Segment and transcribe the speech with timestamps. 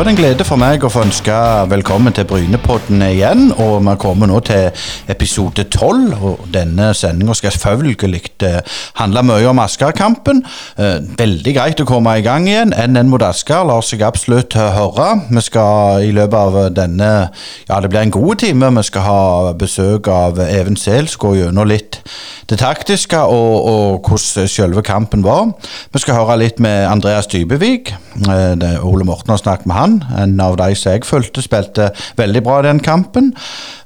[0.00, 1.34] Da det en glede for meg å få ønske
[1.68, 3.50] velkommen til Brynepodden igjen.
[3.60, 4.70] Og vi kommer nå til
[5.12, 10.40] episode tolv, og denne sendinga skal selvfølgelig eh, handle mye om Asker-kampen.
[10.80, 12.72] Eh, veldig greit å komme i gang igjen.
[12.72, 15.10] NN mot Asker lar seg absolutt høre.
[15.28, 17.10] Vi skal i løpet av denne
[17.68, 18.72] Ja, det blir en god time.
[18.80, 22.00] Vi skal ha besøk av Even Sehl, gå gjennom litt
[22.50, 25.52] det taktiske og, og hvordan selve kampen var.
[25.92, 27.92] Vi skal høre litt med Andreas Dybevik.
[28.24, 29.89] Eh, Ole Morten har snakket med han.
[30.18, 31.90] En av de som jeg fulgte, spilte
[32.20, 33.32] veldig bra den kampen.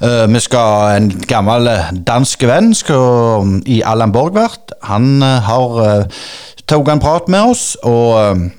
[0.02, 1.70] Uh, vi skal En gammel
[2.06, 4.76] dansk venn skal, i Allan Borgvert.
[4.90, 6.26] Han har uh,
[6.66, 7.64] tatt en prat med oss.
[7.82, 8.50] og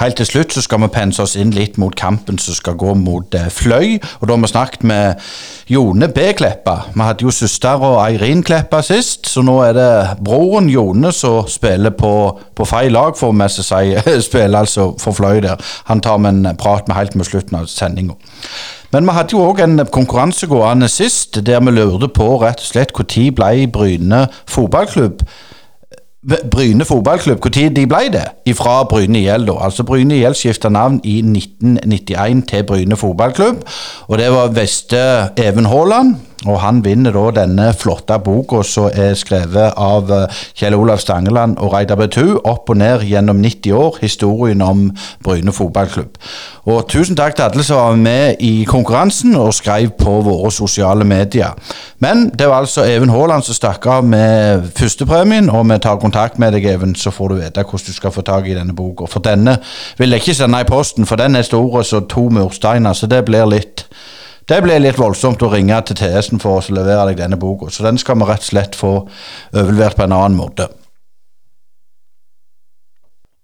[0.00, 2.94] Helt til slutt så skal vi pense oss inn litt mot kampen som skal gå
[2.96, 3.98] mot eh, Fløy.
[4.20, 5.20] og Da har vi snakket med
[5.68, 6.30] Jone B.
[6.38, 6.78] Kleppa.
[6.94, 9.90] Vi hadde jo søster og Eirin Kleppa sist, så nå er det
[10.24, 12.14] broren Jone som spiller på,
[12.56, 13.82] på feil lag, får vi si.
[14.28, 15.60] spiller altså for Fløy der.
[15.92, 18.16] Han tar vi en prat med helt med slutten av sendinga.
[18.92, 22.68] Men vi hadde jo òg en konkurranse gående sist, der vi lurte på rett og
[22.72, 25.24] slett når ble Bryne fotballklubb
[26.22, 28.54] Bryne fotballklubb, når de ble det?
[28.54, 29.56] Fra Bryne IL, da.
[29.64, 33.64] Altså Bryne IL skifta navn i 1991 til Bryne fotballklubb.
[34.06, 35.00] Og det var Veste
[35.36, 36.14] Even Haaland
[36.46, 41.58] og han vinner da denne flotte boka som er skrevet av eh, Kjell Olav Stangeland
[41.62, 44.88] og Reidar Betu, opp og ned gjennom 90 år, historien om
[45.22, 46.18] Bryne fotballklubb.
[46.72, 51.06] Og tusen takk til alle som var med i konkurransen og skrev på våre sosiale
[51.06, 51.54] medier.
[52.02, 56.38] Men det var altså Even Haaland som stakk av med førstepremien, og vi tar kontakt
[56.42, 59.06] med deg, Even, så får du vite hvordan du skal få tak i denne boka.
[59.10, 59.58] For denne
[59.98, 63.24] vil jeg ikke sende i posten, for den er stor som to mursteiner, så det
[63.26, 63.86] blir litt
[64.50, 67.86] det ble litt voldsomt å ringe til TS-en for å levere deg denne boka, så
[67.86, 68.92] den skal vi rett og slett få
[69.52, 70.68] overlevert på en annen måte.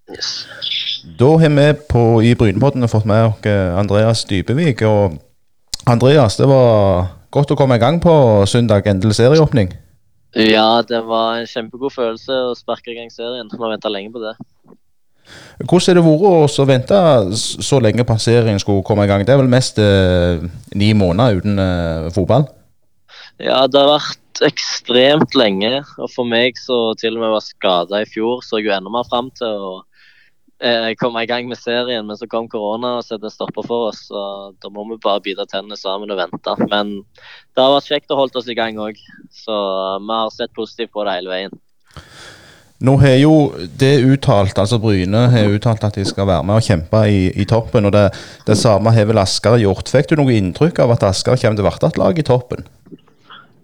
[0.09, 0.33] Yes.
[1.19, 4.83] Da har vi på, i Brynepodden fått med oss Andreas Dybevik.
[4.83, 5.19] og
[5.87, 8.13] Andreas, det var godt å komme i gang på
[8.47, 9.71] søndag, endelig serieåpning.
[10.37, 13.49] Ja, det var en kjempegod følelse å sparke i gang serien.
[13.49, 14.35] Vi har venta lenge på det.
[15.59, 16.99] Hvordan har det vært å vente
[17.35, 19.25] så lenge på serien skulle komme i gang?
[19.27, 20.45] Det er vel mest eh,
[20.79, 22.47] ni måneder uten eh, fotball?
[23.43, 25.83] Ja, det har vært ekstremt lenge.
[25.99, 28.93] Og for meg som til og med var skada i fjor, så jeg jo enda
[28.95, 29.75] mer fram til å
[30.63, 32.07] eh, komme i gang med serien.
[32.07, 34.07] Men så kom korona og satte en stopper for oss.
[34.13, 34.25] Så
[34.63, 36.57] da må vi bare bite tennene sammen og vente.
[36.71, 38.99] Men det har vært kjekt å holde oss i gang òg.
[39.35, 39.55] Så
[40.07, 41.63] vi har sett positivt på det hele veien.
[42.79, 43.33] Nå har jo
[43.81, 47.47] det uttalt, altså Bryne har uttalt at de skal være med og kjempe i, i
[47.51, 47.89] toppen.
[47.89, 48.05] og Det,
[48.47, 49.91] det samme har vel Asker gjort.
[49.91, 52.63] Fikk du noe inntrykk av at Asker kommer til å bli et lag i toppen?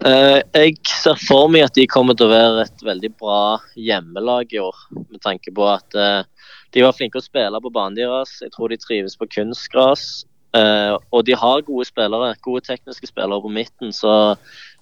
[0.05, 3.39] Uh, jeg ser for meg at de kommer til å være et veldig bra
[3.79, 4.83] hjemmelag i år.
[4.99, 6.27] Med tanke på at uh,
[6.75, 8.35] de var flinke å spille på banen deres.
[8.43, 10.25] Jeg tror de trives på kunstgras.
[10.55, 13.95] Uh, og de har gode spillere, gode tekniske spillere på midten.
[13.95, 14.11] Så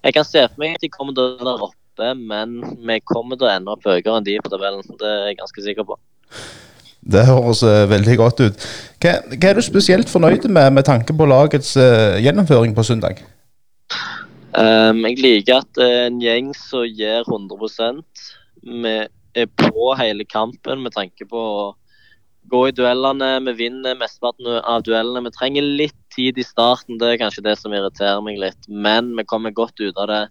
[0.01, 2.99] jeg kan se for meg at de kommer til å være oppe oppe, men vi
[3.05, 4.83] kommer til å ende opp høyere enn de på tabellen.
[4.99, 5.97] Det er jeg ganske sikker på.
[7.03, 8.65] Det høres uh, veldig godt ut.
[9.03, 13.21] Hva, hva, er du spesielt fornøyd med med tanke på lagets uh, gjennomføring på søndag?
[14.53, 18.03] Um, jeg liker at det er en gjeng som gir 100
[18.63, 18.93] Vi
[19.33, 21.71] er på hele kampen med tanke på å
[22.51, 23.39] gå i duellene.
[23.49, 25.25] Vi vinner mesteparten av duellene.
[25.27, 28.69] Vi trenger litt tid i starten, det er kanskje det som irriterer meg litt.
[28.69, 30.23] Men vi kommer godt ut av det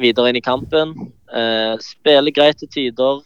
[0.00, 0.94] videre inn i kampen.
[1.34, 3.22] Eh, spiller greit til tider,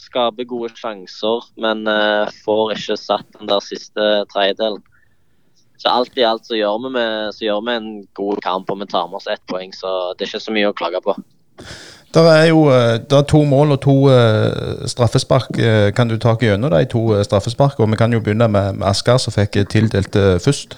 [0.00, 4.82] skaper gode sjanser, men eh, får ikke satt den der siste tredjedelen.
[5.80, 8.82] Så alt i alt så gjør, vi med, så gjør vi en god kamp, og
[8.82, 11.14] vi tar med oss ett poeng, så det er ikke så mye å klage på.
[12.10, 15.54] Det er jo det er to mål og to uh, straffespark.
[15.96, 17.78] Kan du ta gjennom de to straffespark?
[17.78, 20.74] Og vi kan jo begynne med, med Asker, som fikk tildelt uh, først.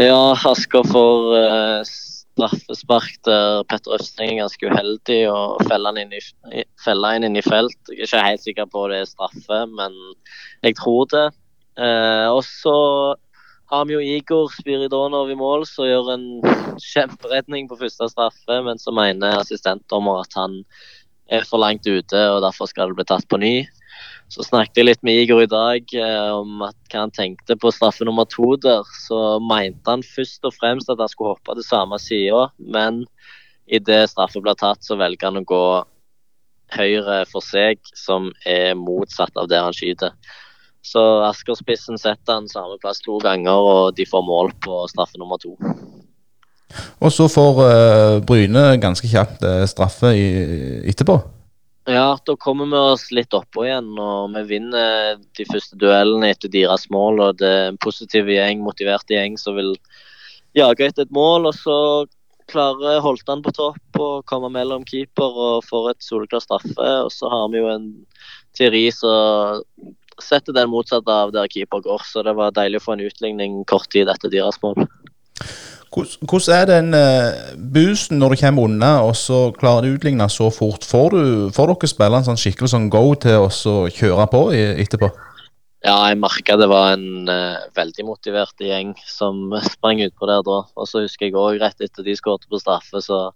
[0.00, 1.92] Ja, Asker får uh,
[2.36, 7.78] straffespark der Petter Østling er ganske uheldig og feller han inn i, inn i felt.
[7.88, 9.96] Jeg er ikke helt sikker på det er straffe, men
[10.62, 11.26] jeg tror det.
[11.80, 12.76] Eh, og så
[13.72, 16.28] har vi jo Igor Spiridonov i mål, som gjør en
[16.82, 20.60] kjemperedning på første straffe, men så mener assistentdommer at han
[21.32, 23.54] er for langt ute, og derfor skal det bli tatt på ny.
[24.32, 27.70] Så snakket jeg litt med Igor i dag eh, om at, hva han tenkte på
[27.74, 28.86] straffe nummer to der.
[29.06, 33.04] Så mente han først og fremst at han skulle hoppe til samme sida, men
[33.66, 35.66] idet straffe blir tatt, så velger han å gå
[36.74, 40.14] høyre for seg, som er motsatt av der han skyter.
[40.86, 45.38] Så Asker-spissen setter han samme plass to ganger, og de får mål på straffe nummer
[45.42, 45.54] to.
[47.02, 50.26] Og så får uh, Bryne ganske kjapt uh, straffe i,
[50.90, 51.18] etterpå?
[51.88, 56.50] Ja, da kommer vi oss litt oppå igjen, og vi vinner de første duellene etter
[56.50, 57.20] deres mål.
[57.22, 59.76] og Det er en positiv gjeng, motivert gjeng som vil
[60.58, 61.46] jage etter et mål.
[61.46, 61.76] og Så
[62.50, 66.90] klarer Holtan på topp å komme mellom keeper og får et soleklart straffe.
[67.06, 67.86] Og så har vi jo en
[68.58, 72.02] teori som setter den motsatte av der keeper går.
[72.02, 74.88] Så det var deilig å få en utligning kort tid etter deres mål.
[75.96, 80.26] Hvordan er den uh, boosten når du kommer unna og så klarer du å utligne
[80.28, 80.84] så fort?
[80.84, 85.08] Får, du, får dere spille en sånn skikkelig sånn go til å kjøre på etterpå?
[85.86, 90.60] Ja, jeg merka det var en uh, veldig motivert gjeng som sprang utpå der da.
[90.76, 93.30] Og så husker jeg òg rett etter de skåret på straffe, så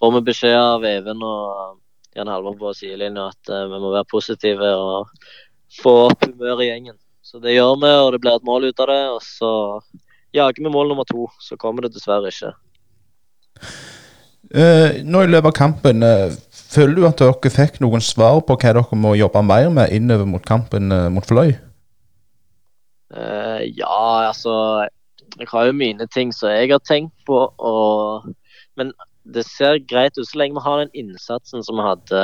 [0.00, 1.80] får vi beskjed av Even og
[2.16, 5.12] Jan Halvor på sidelinja at uh, vi må være positive og
[5.82, 6.96] få opp humøret i gjengen.
[7.22, 9.02] Så det gjør vi, og det blir et mål ut av det.
[9.12, 9.52] Og så
[10.34, 12.52] jager vi mål nummer to, så kommer det dessverre ikke.
[14.52, 18.56] Uh, nå i løpet av kampen, uh, føler du at dere fikk noen svar på
[18.60, 21.54] hva dere må jobbe mer med innover mot kampen uh, mot Fløy?
[23.12, 24.52] ja, altså
[25.36, 28.24] Jeg har jo mine ting som jeg har tenkt på, og,
[28.80, 28.94] men
[29.28, 32.22] det ser greit ut så lenge vi har den innsatsen som vi hadde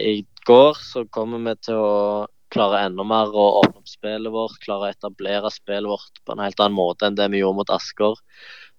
[0.00, 0.80] i går.
[0.80, 2.24] Så kommer vi til å
[2.56, 6.44] klare enda mer å åpne opp spillet vårt, klare å etablere spillet vårt på en
[6.44, 8.16] helt annen måte enn det vi gjorde mot Asker.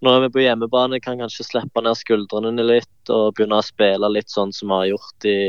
[0.01, 4.09] Nå er vi på hjemmebane, kan kanskje slippe ned skuldrene litt og begynne å spille
[4.13, 5.39] litt sånn som vi har gjort i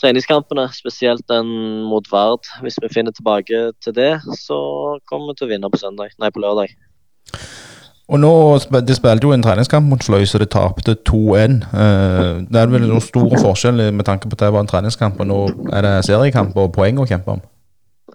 [0.00, 1.50] treningskampene, spesielt den
[1.88, 2.48] mot Vard.
[2.64, 4.58] Hvis vi finner tilbake til det, så
[5.08, 6.74] kommer vi til å vinne på, søndag, nei, på lørdag.
[8.12, 8.32] Og nå,
[8.84, 11.62] De spilte jo en treningskamp mot Fløy, så de tapte 2-1.
[11.72, 15.20] Uh, det er vel noen store forskjell med tanke på at det var en treningskamp,
[15.22, 15.40] og nå
[15.72, 17.42] er det seriekamp og poeng å kjempe om?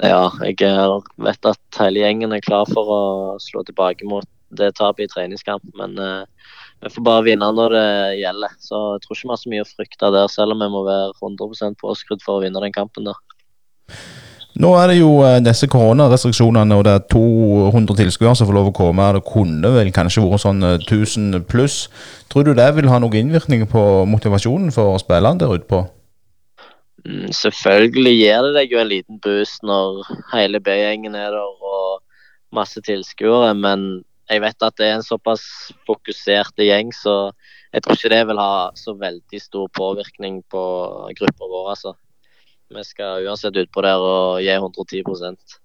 [0.04, 3.04] Ja, jeg vet at hele gjengen er klar for å
[3.42, 4.28] slå tilbake mot
[4.58, 6.54] det tapet i treningskamp, men uh,
[6.86, 7.90] vi får bare vinne når det
[8.22, 8.54] gjelder.
[8.62, 10.86] Så jeg tror ikke vi har så mye å frykte der, selv om vi må
[10.86, 13.18] være 100 påskrudd for å vinne den kampen der.
[14.58, 18.72] Nå er det jo eh, disse koronarestriksjonene, og det er 200 tilskuere som får lov
[18.72, 19.10] å komme.
[19.14, 21.84] Det kunne vel kanskje vært sånn 1000 eh, pluss.
[22.32, 25.84] Tror du det vil ha noen innvirkning på motivasjonen for spillerne der ute på?
[27.06, 30.02] Mm, selvfølgelig gir det deg jo en liten boost når
[30.34, 32.02] hele B-gjengen er der og
[32.56, 33.86] masse tilskuere, men
[34.32, 35.44] jeg vet at det er en såpass
[35.88, 37.30] fokusert gjeng, så
[37.76, 40.64] jeg tror ikke det vil ha så veldig stor påvirkning på
[41.20, 41.70] gruppa vår.
[41.76, 41.94] altså.
[42.68, 45.60] Vi skal uansett utpå der og gi 110%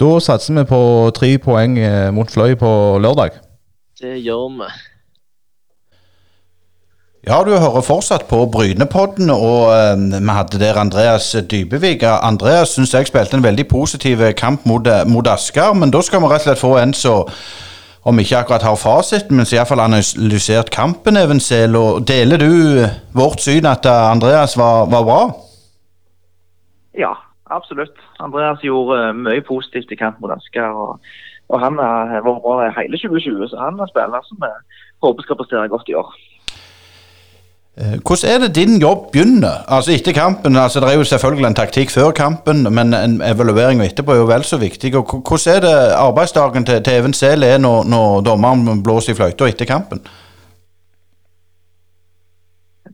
[0.00, 0.80] Da satser vi på
[1.14, 3.36] tre poeng eh, mot Fløy på lørdag.
[4.00, 4.68] Det gjør vi.
[7.28, 12.02] Ja, du hører fortsatt på Brynepodden, og eh, vi hadde der Andreas Dybevik.
[12.02, 16.24] Andreas syns jeg spilte en veldig positiv kamp mot, eh, mot Asker, men da skal
[16.24, 17.28] vi rett og slett få en som
[18.08, 21.76] om ikke akkurat har fasiten, men iallfall analysert kampen, Evensel.
[21.76, 22.50] Og deler du
[23.12, 25.22] vårt syn at Andreas var, var bra?
[26.98, 27.12] Ja,
[27.50, 27.96] absolutt.
[28.18, 30.70] Andreas gjorde eh, mye positivt i kamp mot Asker.
[30.70, 31.12] Og,
[31.48, 35.40] og, han har vært bra hele 2020, så han er spiller som jeg håper skal
[35.40, 36.14] prestere godt i år.
[37.80, 39.62] Eh, hvordan er det din jobb begynner?
[39.68, 43.82] Altså Etter kampen, altså det er jo selvfølgelig en taktikk før kampen, men en evaluering
[43.82, 44.94] etterpå er jo vel så viktig.
[44.96, 49.16] og Hvordan er det arbeidsdagen til, til Even Sehl er når, når dommeren blåser i
[49.16, 50.02] fløyta etter kampen?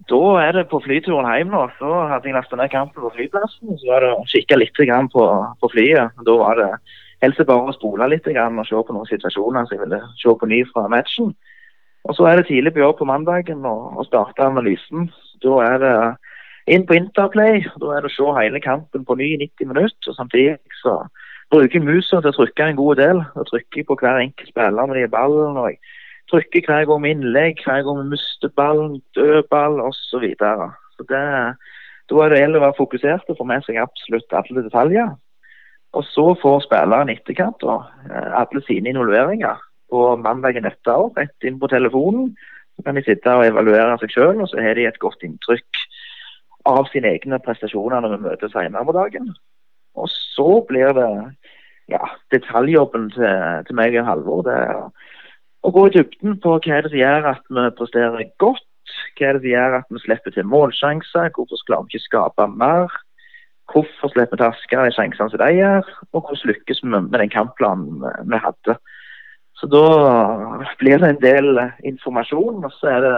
[0.07, 1.65] Da er det på flyturen hjem nå.
[1.81, 3.75] Så hadde jeg lasta ned kampen på flyplassen.
[3.81, 4.79] Så var det å kikke litt
[5.13, 5.25] på,
[5.61, 6.15] på flyet.
[6.27, 6.71] Da var det
[7.25, 10.51] helst bare å spole litt og se på noen situasjoner som jeg ville se på
[10.51, 11.35] ny fra matchen.
[12.07, 15.11] Og Så er det tidlig på jobb på mandagen og, starte analysen.
[15.43, 15.95] Da er det
[16.71, 17.65] inn på Interplay.
[17.83, 20.11] Da er det å se hele kampen på ny i 90 minutter.
[20.13, 21.01] og Samtidig så
[21.51, 23.25] bruker jeg musa til å trykke en god del.
[23.35, 25.57] og trykker på hver enkelt spiller når de har ballen.
[25.57, 25.81] og jeg
[26.31, 30.03] trykker hver gang vi innlegg, hver gang vi mister ballen, dødball osv.
[30.11, 30.73] Så, videre.
[30.97, 31.23] så da
[32.25, 35.15] er det gjelder å være fokusert og få med seg absolutt alle detaljer.
[35.97, 41.71] Og så får spilleren etterkant eh, alle sine involveringer på mandagen etter rett inn på
[41.73, 42.35] telefonen.
[42.77, 45.83] Så kan de sitte og evaluere seg sjøl, og så har de et godt inntrykk
[46.69, 49.31] av sine egne prestasjoner når vi møtes senere på dagen.
[49.97, 51.11] Og så blir det
[51.89, 52.03] ja,
[52.35, 54.43] detaljjobben til, til meg og Halvor.
[54.45, 54.83] Det er
[55.67, 58.63] å gå i dybden på hva er det som gjør at vi presterer godt.
[59.19, 61.33] Hva er det som gjør at vi slipper til målsjanser?
[61.35, 62.93] Hvorfor klarer vi ikke skape mer?
[63.73, 65.91] Hvorfor slipper vi til Asker de sjansene som de gjør?
[66.13, 68.79] Og hvordan lykkes vi med den kampplanen vi hadde?
[69.57, 69.83] Så da
[70.79, 73.13] blir det en del informasjon, og så er det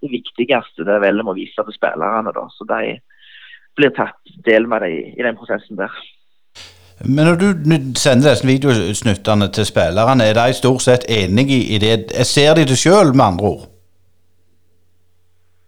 [0.00, 2.32] det viktigste det er vel å vise til spillerne.
[2.32, 2.96] da, Så de
[3.76, 5.92] blir tatt del med det i, i den prosessen der.
[7.00, 7.48] Men når du
[7.98, 12.12] sender disse videosnuttene til spillerne, er de stort sett enig i det?
[12.26, 13.68] Ser de det sjøl, med andre ord?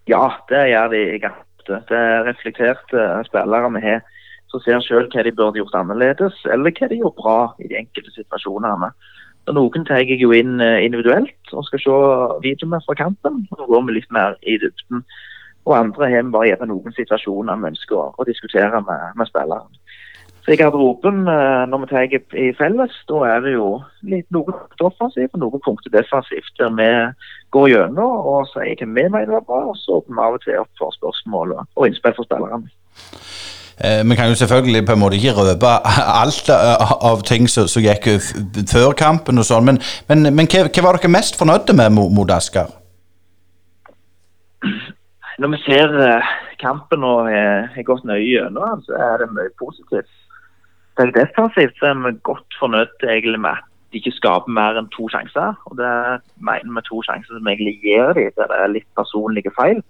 [0.08, 1.44] Ja, det gjør de ganske.
[1.88, 4.02] Det er reflekterte spillere vi har
[4.54, 7.78] som ser selv hva de burde gjort annerledes, eller hva de gjorde bra i de
[7.80, 8.90] enkelte situasjonene.
[9.48, 11.96] Og noen tar jeg jo inn eh, individuelt og skal se
[12.44, 13.42] videoene fra kampen.
[13.58, 15.02] og går vi litt mer i dybden.
[15.66, 19.74] Og andre har vi bare gjerne noen situasjoner vi ønsker å diskutere med, med spilleren.
[20.44, 22.02] Så i garderoben, eh, når vi tar
[22.44, 23.68] i felles, da er det jo
[24.04, 24.52] litt noe
[24.84, 26.52] offensivt og noen punkter defensivt.
[26.60, 26.88] Der vi
[27.56, 30.42] går gjennom og sier hva vi mener var bra, og så åpner vi av og
[30.44, 32.68] til opp for spørsmål og innspill for spillerne.
[33.80, 35.70] Eh, vi kan jo selvfølgelig på en måte ikke røpe
[36.22, 38.10] alt eh, av ting som, som gikk
[38.68, 39.80] før kampen og sånn, men,
[40.12, 42.68] men, men hva, hva, var dere mest fornøyde med mot Asker?
[45.40, 45.96] Når vi ser
[46.60, 50.12] kampen og har gått nøye gjennom så er det mye positivt.
[50.96, 54.78] Det er defensivt så er vi godt fornøyd egentlig med at de ikke skaper mer
[54.78, 55.54] enn to sjanser.
[55.66, 55.94] og Det
[56.48, 59.82] mener vi to sjanser som egentlig gir dem, der det er litt personlige feil.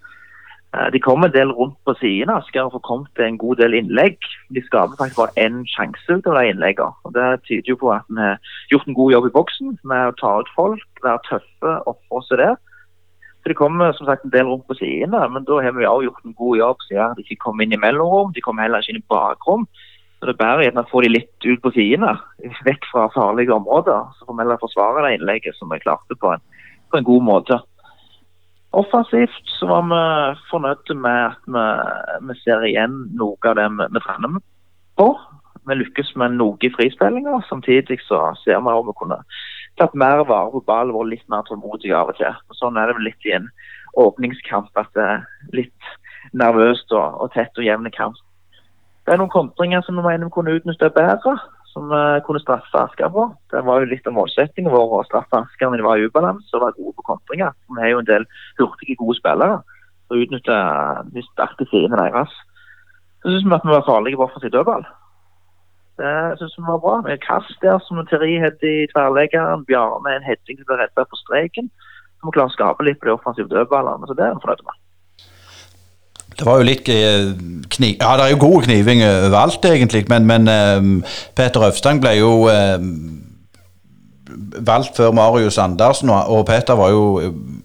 [0.75, 2.37] Eh, de kommer en del rundt på sidene.
[2.41, 4.19] Asker har kommet til en god del innlegg.
[4.55, 6.93] De skaper faktisk bare én sjanse ut av de innleggene.
[7.05, 8.39] og Det tyder jo på at vi har
[8.73, 12.29] gjort en god jobb i boksen med å ta ut folk, være tøffe, ofre oss
[12.29, 12.57] der.
[13.43, 16.07] Så De kommer som sagt en del rundt på sidene, men da har vi også
[16.09, 16.79] gjort en god jobb.
[16.89, 19.69] siden De ikke kom inn i mellomrom, de kommer heller ikke inn i bakrom.
[20.25, 22.15] Så det er gjerne å få de litt ut på sidene,
[22.65, 24.07] vekk fra farlige områder.
[24.17, 26.41] Så får vi heller forsvare det innlegget som vi klarte på en,
[26.89, 27.59] på en god måte.
[28.73, 30.01] Offensivt så var vi
[30.49, 31.67] fornøyde med at vi,
[32.31, 34.41] vi ser igjen noe av det vi, vi trener
[34.97, 35.11] på.
[35.69, 37.43] Vi lykkes med noe i frispillinga.
[37.51, 39.21] Samtidig så ser vi om vi kunne
[39.77, 42.33] tatt mer vare på ballen og vært litt mer tålmodige av og til.
[42.57, 43.53] Sånn er det vel litt i en
[44.01, 45.25] åpningskamp at det er
[45.61, 45.93] litt
[46.33, 48.24] nervøst og, og tett og jevn kamp.
[49.05, 51.35] Det er noen kontringer som vi mener vi kunne utnytte bedre,
[51.75, 53.27] som vi kunne straffe Asker på.
[53.53, 56.57] Det var jo litt av målsettingen vår å straffe Asker når de var i ubalanse
[56.57, 57.53] og var gode på kontringer.
[57.69, 58.27] Vi har jo en del
[58.61, 59.61] hurtige, gode spillere
[60.09, 60.59] å utnytte
[61.13, 62.33] de sterke sidene deres.
[63.21, 64.87] Så syns vi at vi var farlige på offensiv dødball.
[66.01, 66.95] Det syns vi var bra.
[67.05, 71.21] Med kast der som Terri hadde i tverrleggeren, Bjarne en heading som ble redda på
[71.21, 71.69] streken.
[72.17, 74.09] Så vi klarer å skape litt på de offensive dødballene.
[74.09, 74.84] Så det er vi fornøyd med.
[76.39, 77.31] Det var jo litt eh,
[77.71, 77.97] kniv...
[78.01, 82.33] Ja, det er jo god kniving overalt, egentlig, men, men uh, Peter Øvstang ble jo
[82.51, 82.81] uh,
[84.67, 87.05] valgt før Marius Andersen, og Peter var jo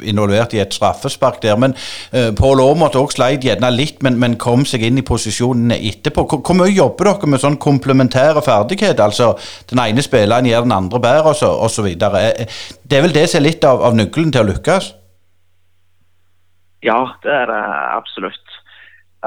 [0.05, 1.57] involvert i et straffespark der.
[1.57, 1.73] Men
[2.13, 6.27] uh, Pål Aamodt òg sleit gjerne litt, men, men, kom seg inn i posisjonene etterpå.
[6.29, 9.01] Hvor, mye jobber dere med sånn komplementære ferdighet?
[9.01, 9.33] Altså
[9.71, 11.89] den ene spilleren gjør den andre bedre, osv.
[11.97, 14.93] Det er vel det som er litt av, av nøkkelen til å lykkes?
[16.85, 17.63] Ja, det er det
[17.97, 18.48] absolutt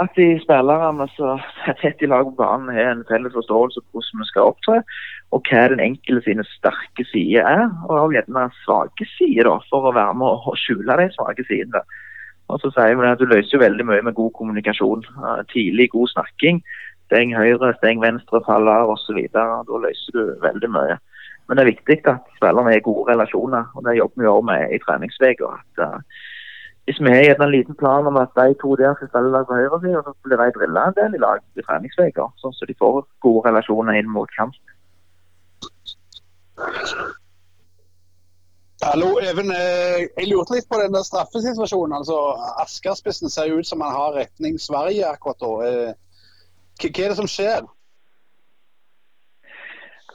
[0.01, 3.99] at de spillerne som er tett i lag på banen, har en felles forståelse på
[4.01, 4.79] hvordan vi skal opptre,
[5.33, 10.17] og hva den enkelte sine sterke sider er, og gjerne svake sider, for å være
[10.21, 11.85] med å skjule de svake sidene.
[12.49, 15.05] Og så sier vi at Du løser jo veldig mye med god kommunikasjon.
[15.53, 16.61] Tidlig god snakking.
[17.09, 19.21] Steng høyre, steng venstre, faller osv.
[19.33, 20.99] Da løser du veldig mye.
[21.49, 24.75] Men det er viktig at spillerne har gode relasjoner, og det jobber vi også med
[24.75, 25.55] i treningsuka.
[26.85, 29.55] Hvis vi har en liten plan om at de to der skal spille lag på
[29.55, 33.05] høyresida, så blir de drilla en del i lag i treningsuker, sånn så de får
[33.23, 34.57] gode relasjoner inn mot kamp.
[38.83, 39.53] Hallo, Even.
[39.55, 41.95] Eh, jeg lurte litt på den der straffesituasjonen.
[42.01, 42.17] altså
[42.65, 45.53] Askerspissen ser jo ut som han har retning Sverige akkurat da.
[45.69, 45.93] Eh,
[46.83, 47.63] hva er det som skjer?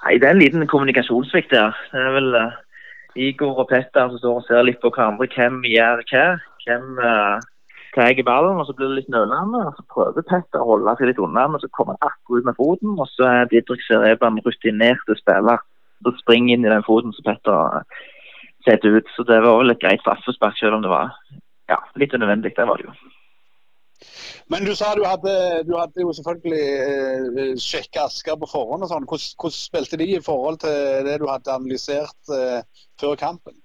[0.03, 1.71] Nei, Det er en liten kommunikasjonssvikt der.
[1.93, 2.59] Det er vel uh,
[3.15, 5.31] Igor og Petter som står og ser litt på hverandre.
[5.31, 6.25] Hvem gjør hva?
[6.67, 7.39] Hvem uh,
[7.95, 9.63] tar ballen, og så blir det litt nølende.
[9.69, 12.59] og Så prøver Petter å holde seg litt unna, men så kommer han akkurat med
[12.59, 12.93] foten.
[12.99, 15.63] Og så er Didrik Sereban rutinerte spiller.
[16.05, 18.07] Så springer inn i den foten som Petter uh,
[18.67, 19.13] setter ut.
[19.15, 21.15] Så det var vel et greit straffespark, selv om det var
[21.71, 22.55] ja, litt unødvendig.
[22.57, 22.97] Det var det jo.
[24.47, 25.33] Men du sa du hadde,
[25.67, 26.67] du hadde jo selvfølgelig
[27.43, 28.85] eh, sjekka Asker på forhånd.
[28.85, 29.07] og sånn.
[29.09, 32.61] Hvordan, hvordan, spilte de i forhold til det du hadde analysert eh,
[33.01, 33.57] før kampen?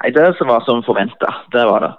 [0.00, 1.92] Nei, Det som var som forventa, det var det.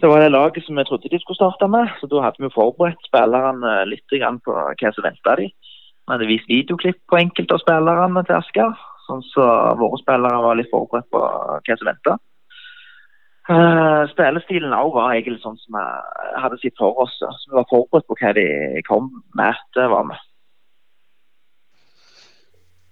[0.00, 1.88] Det var det laget som vi trodde de skulle starte med.
[2.00, 4.06] så Da hadde vi forberedt spillerne litt
[4.44, 5.46] på hva som venta de.
[5.48, 8.78] Vi hadde vist videoklipp på enkelte av spillerne til Asker.
[9.06, 9.44] Sånn så
[9.80, 12.18] våre spillere var litt forberedt på hva som venta.
[13.48, 15.84] Uh, spillestilen òg var egentlig sånn som vi
[16.42, 17.14] hadde sett for oss.
[17.18, 18.48] Så vi var forberedt på hva de
[18.86, 19.54] kom med.
[19.74, 20.18] Det var vi.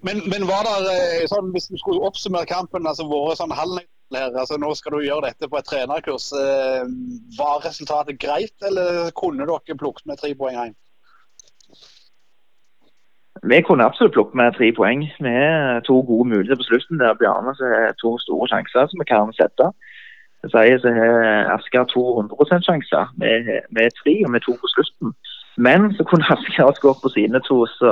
[0.07, 3.96] Men, men var det eh, sånn, hvis du skulle oppsummere kampen, altså våre sånn halvnøytrale
[4.15, 4.39] her.
[4.39, 6.33] Altså, nå skal du gjøre dette på et trenerkurs.
[6.33, 6.83] Eh,
[7.39, 10.77] var resultatet greit, eller kunne dere plukket med tre poeng hjem?
[13.43, 15.03] Vi kunne absolutt plukket med tre poeng.
[15.21, 16.99] Vi har to gode muligheter på slutten.
[16.99, 19.71] der Bjarne har to store sjanser som vi kan sette.
[20.43, 22.71] Det sier så har Asker 200%
[23.23, 25.15] Vi med, med tre og med to på slutten.
[25.57, 27.91] Men så kunne Asker skåret på sine to, så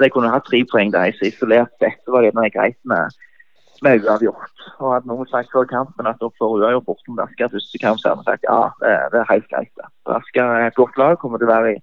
[0.00, 1.12] de kunne hatt tre poeng de.
[1.16, 3.04] Så isolert sett var det greit med,
[3.84, 4.64] med uavgjort.
[4.78, 8.00] Og hadde noen sagt før kampen at dere får uavgjort borte mot Asker første kamp,
[8.00, 9.72] så hadde vi sagt ja, det, det er helt greit.
[9.76, 9.86] det.
[10.18, 11.78] Asker er et godt lag, kommer til å være i,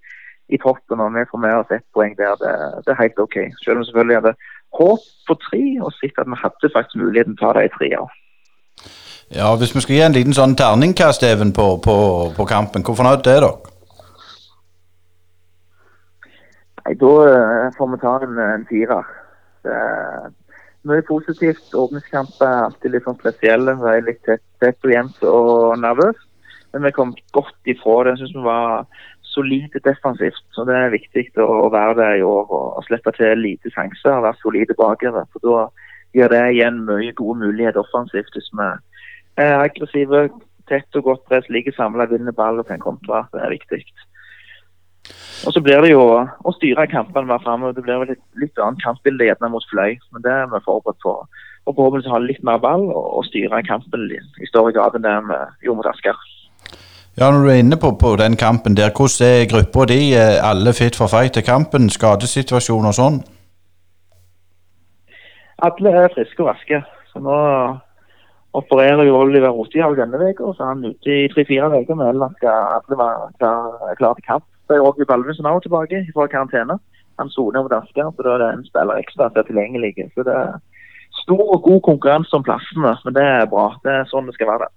[0.54, 2.34] i toppen, og vi får med oss ett poeng der.
[2.42, 2.52] Det,
[2.84, 3.38] det er helt OK.
[3.62, 4.36] Selv om selvfølgelig hadde
[4.80, 7.90] håp på tre, og sett at vi hadde faktisk muligheten til å ta de tre.
[7.94, 8.04] Ja.
[9.34, 11.94] Ja, Hvis vi skal gi en liten sånn terningkast, Even, på, på,
[12.36, 13.52] på kampen, hvor fornøyd er dere?
[16.84, 19.12] Nei, Da eh, får vi ta en, en firer.
[19.64, 20.26] Det er
[20.88, 21.74] mye positivt.
[21.74, 23.74] Åpningskamp er alltid litt sånn spesielle.
[23.80, 26.22] Det er litt tett, tett og jevnt og nervøs.
[26.74, 28.14] Men vi kom godt ifra det.
[28.14, 28.86] Jeg syns vi var
[29.34, 30.44] solide defensivt.
[30.54, 34.18] Så det er viktig å, være der i år og, og slippe til lite sjanser
[34.18, 35.28] og være solide bakover.
[35.34, 35.66] For da
[36.14, 38.70] gir det igjen mye gode muligheter offensivt hvis vi
[39.42, 40.28] er aggressive,
[40.70, 43.24] tett og godt press, ligger samla, vinner ball og kan kontra.
[43.34, 43.82] Det er viktig.
[45.44, 47.74] Og så blir det jo å styre kampene mer framover.
[47.76, 51.02] Det blir vel litt, litt annet kampbilde gjerne mot Fløy, men det er vi forberedt
[51.04, 51.18] på.
[51.64, 55.14] Og forhåpentligvis ha litt mer ball og, og styre kampen i større grad enn det
[55.28, 56.16] vi gjorde mot Asker.
[57.14, 60.00] Ja, Når du er inne på, på den kampen der, hvordan er gruppa di?
[60.50, 61.86] Alle fit for fight til kampen?
[61.90, 63.20] Skadesituasjon og sånn?
[65.62, 66.80] Alle er friske og raske.
[67.12, 67.36] Så nå
[68.58, 71.94] opererer jo Oliver Rotjag denne uka, så er han ute i tre-fire uker.
[71.94, 72.30] med at alle
[72.88, 74.44] skal være klar til kamp.
[74.66, 76.78] Så er Roger Balvesen òg tilbake fra karantene.
[77.20, 79.92] Han soner mot Asker, så da er det en spiller ekstra som er tilgjengelig.
[80.14, 80.54] Så det er
[81.20, 83.66] stor og god konkurranse om plassene, men det er bra.
[83.84, 84.70] Det er sånn det skal være.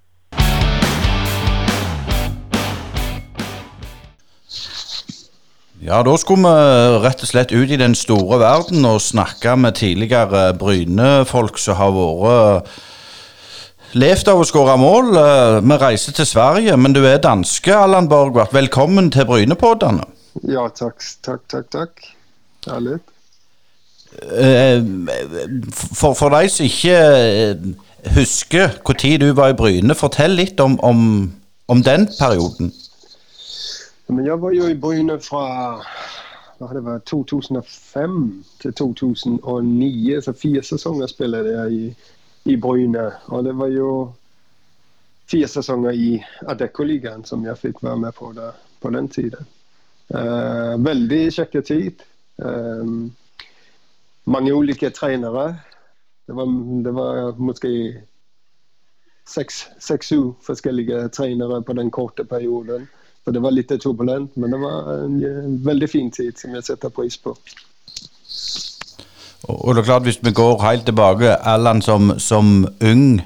[5.87, 9.77] Ja, da skulle vi rett og slett ut i den store verden og snakke med
[9.79, 12.75] tidligere Bryne-folk som har vært
[13.93, 15.15] levd av å skåre mål.
[15.17, 18.53] Eh, Vi reiser til Sverige, men du er danske, Allan Borgvart.
[18.53, 20.03] Velkommen til Brynepoddene.
[20.43, 21.69] Ja, takk, takk, takk.
[21.71, 22.03] takk.
[22.67, 22.99] Herlig.
[24.31, 24.81] Eh,
[25.71, 27.55] For, for deg som ikke eh,
[28.15, 31.31] husker når du var i Bryne, fortell litt om, om,
[31.67, 32.73] om den perioden.
[34.07, 35.81] Men jeg var jo i Bryne fra
[36.59, 41.89] var, 2005 til 2009, så fire sesonger spilte jeg i,
[42.47, 43.11] i Bryne.
[43.33, 43.91] Og det var jo
[45.27, 46.09] fire sesonger i
[46.47, 49.47] Adecco-ligaen som jeg fikk være med på det, på den tiden.
[50.07, 52.03] Uh, veldig kjekke tid.
[52.39, 53.09] Uh,
[54.27, 55.49] mange ulike trenere.
[56.27, 57.71] Det var, det var måske
[59.27, 62.87] seks-sju forskjellige trenere på den korte perioden.
[63.23, 66.63] Så det var litt turbulent, men det var en eh, veldig fin tid som jeg
[66.63, 67.33] setter pris på.
[69.43, 73.21] Og, det er klart, hvis vi går helt tilbake, Allan som, som ung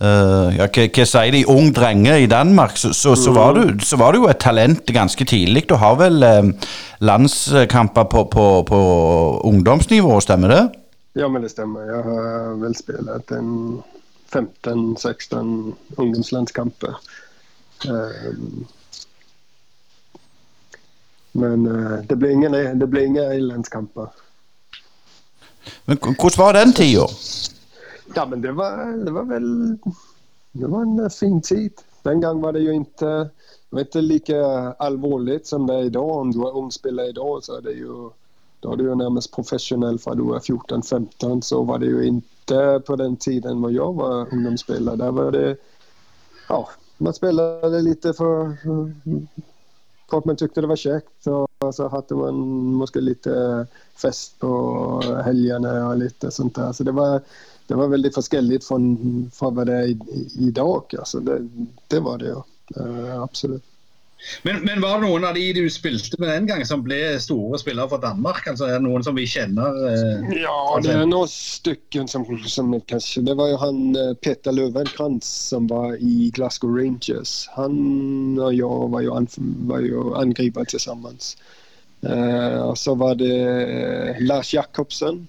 [0.00, 3.74] uh, ja, hva, hva sier de, ung drenge i Danmark, så, så, så, var du,
[3.84, 5.66] så var du jo et talent ganske tidlig.
[5.68, 6.52] Du har vel eh,
[7.04, 8.80] landskamper på, på, på
[9.50, 10.62] ungdomsnivå, stemmer det?
[11.18, 11.84] Ja, men det stemmer.
[11.86, 13.50] Jeg har vel spilt en
[14.34, 16.96] 15-16 ungdomslandskamper.
[17.84, 18.64] Um,
[21.34, 24.10] men uh, det ble ingen, det ble ingen landskamper.
[25.84, 27.06] Men hvordan var den tida?
[28.14, 29.78] Ja, men det var, det var vel
[30.52, 31.72] Det var en eh, fin tid.
[32.02, 33.30] Den gang var det jo ikke
[33.80, 34.36] ikke like
[34.78, 36.10] alvorlig som det er i dag.
[36.10, 38.12] Om du er ung spiller i dag, så er det jo
[38.62, 41.42] da er du jo nærmest profesjonell fra du er 14-15.
[41.42, 44.96] Så var det jo ikke på den tiden hvor jeg var ungdomsspiller.
[44.96, 45.56] Der var det
[46.48, 46.64] Ja,
[46.98, 48.56] man spiller litt for
[50.12, 51.28] at man tykte det var kjekt.
[51.30, 52.40] Og så hadde man
[52.80, 53.28] måske litt
[53.96, 54.50] fest på
[55.24, 56.72] helgene og litt sånt der.
[56.76, 57.22] Så det var,
[57.70, 60.92] det var veldig forskjellig fra, hva det er i, i dag.
[60.98, 61.40] Altså, det,
[61.88, 62.42] det var det jo.
[62.76, 63.64] Uh, absolutt.
[64.42, 67.58] Men, men var det noen av de du spilte med den gang som ble store
[67.60, 68.46] spillere for Danmark?
[68.48, 69.76] Altså er det Noen som vi kjenner?
[69.90, 74.54] Eh, Ja, det er noen stykker som, som kanskje Det var jo han eh, Peter
[74.56, 77.34] Løvenkrantz som var i Glasgow Rangers.
[77.58, 79.28] Han og jeg var jo, an,
[79.68, 81.20] var jo angriper sammen.
[82.04, 85.26] Eh, og så var det eh, Lars Jacobsen.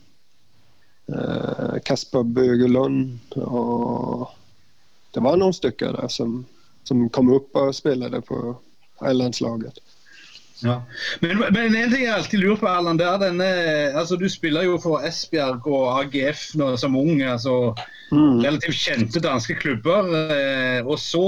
[1.11, 4.31] eh, Kasper Bøgelund og
[5.15, 6.41] Det var noen stykker der som,
[6.83, 8.39] som kom opp og spilte på
[9.01, 9.81] landslaget.
[10.63, 10.81] Ja.
[11.19, 13.47] Men, men en ting jeg alltid lurer på, Erland, det er denne
[13.99, 17.19] altså Du spiller jo for Esbjerg og AGF nå, som ung.
[17.21, 17.75] altså
[18.13, 20.07] Relativt kjente danske klubber.
[20.31, 21.23] Eh, og så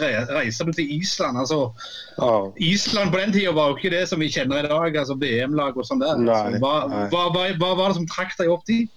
[0.00, 1.38] re reiser du til Island.
[1.38, 1.70] altså
[2.18, 2.50] Ja.
[2.56, 5.76] Island på den tida var jo ikke det som vi kjenner i dag, altså VM-lag
[5.76, 6.18] og sånn der.
[6.18, 6.60] Nei, altså.
[6.62, 6.74] hva,
[7.12, 8.90] hva, hva, hva var det som trakk deg opp dit?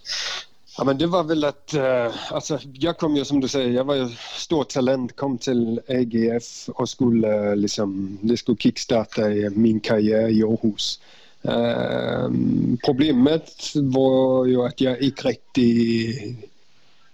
[0.77, 3.83] Ja, men det var väl att, uh, alltså, jag kom ju som du säger, jag
[3.83, 9.79] var ju stort talent, kom till AGF och skulle eh, liksom, det skulle kickstarta min
[9.79, 10.99] karriär i Århus.
[11.45, 12.29] Uh,
[12.85, 16.35] problemet var ju att jag ikke riktig,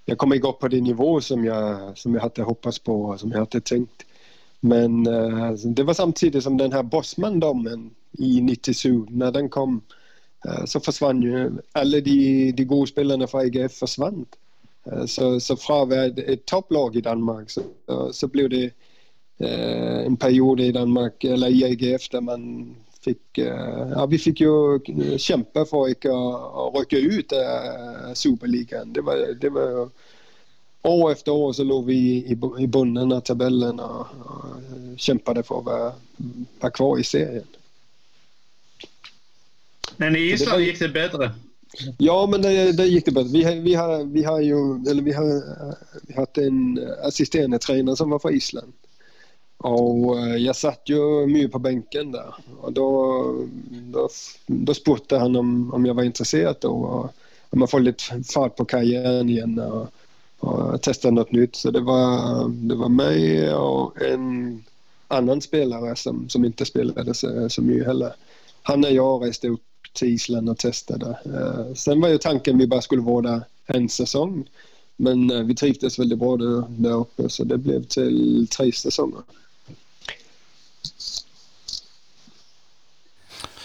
[0.05, 3.19] jeg kom inte upp på det nivå som jag, som jag hade hoppats på och
[3.19, 4.05] som jag hade tänkt.
[4.59, 10.02] Men uh, det var samtidigt som den här Bosman-domen i 97, när den kom, eh,
[10.67, 11.43] så forsvant jo
[11.79, 14.35] Alle de, de gode spillerne fra IGF forsvant.
[14.91, 17.63] Eh, Så, så fra å være et topplag i Danmark, så,
[18.11, 18.63] så ble det
[19.39, 22.49] eh, en periode i Danmark, eller i IGF, der man
[23.03, 24.55] fikk eh, Ja, vi fikk jo
[25.19, 26.25] kjempe for ikke å,
[26.65, 28.93] å rykke ut av Superligaen.
[28.95, 29.87] Det var, det var jo
[30.83, 31.95] År efter år så lå vi
[32.27, 35.93] i, i bunnen av tabellen og, og kjempet for å være,
[36.59, 37.47] være kvar i serien.
[39.97, 41.31] Men i Island gikk det bedre.
[41.97, 43.33] Ja, men det, det gikk det bedre.
[43.33, 45.29] Vi, vi, har, vi har jo eller vi har,
[46.07, 48.73] vi har hatt en assisterende trener som var fra Island.
[49.63, 52.35] Og jeg satt jo mye på benken der.
[52.59, 52.87] Og da
[53.93, 54.07] då,
[54.47, 57.13] då spurte han om, om jeg var interessert, og
[57.49, 59.87] om jeg får litt fart på karrieren igjen og,
[60.43, 61.55] og teste noe nytt.
[61.55, 63.23] Så det var, det var meg
[63.55, 64.27] og en
[65.13, 68.17] annen spiller som, som ikke spilte så, så mye heller.
[68.67, 71.17] Han og jeg reiste upp till Island och testade.
[71.25, 74.49] Eh, sen var ju tanken vi bara skulle vara där en säsong.
[74.97, 79.21] Men eh, vi trivdes väldigt bra där, där uppe så det blev till tre säsonger.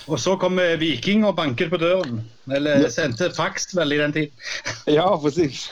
[0.09, 2.23] Og så kom eh, Viking og banket på døren.
[2.57, 2.89] Eller Ja.
[2.91, 4.31] sendte faks vel i den tid.
[4.87, 5.67] Ja, precis.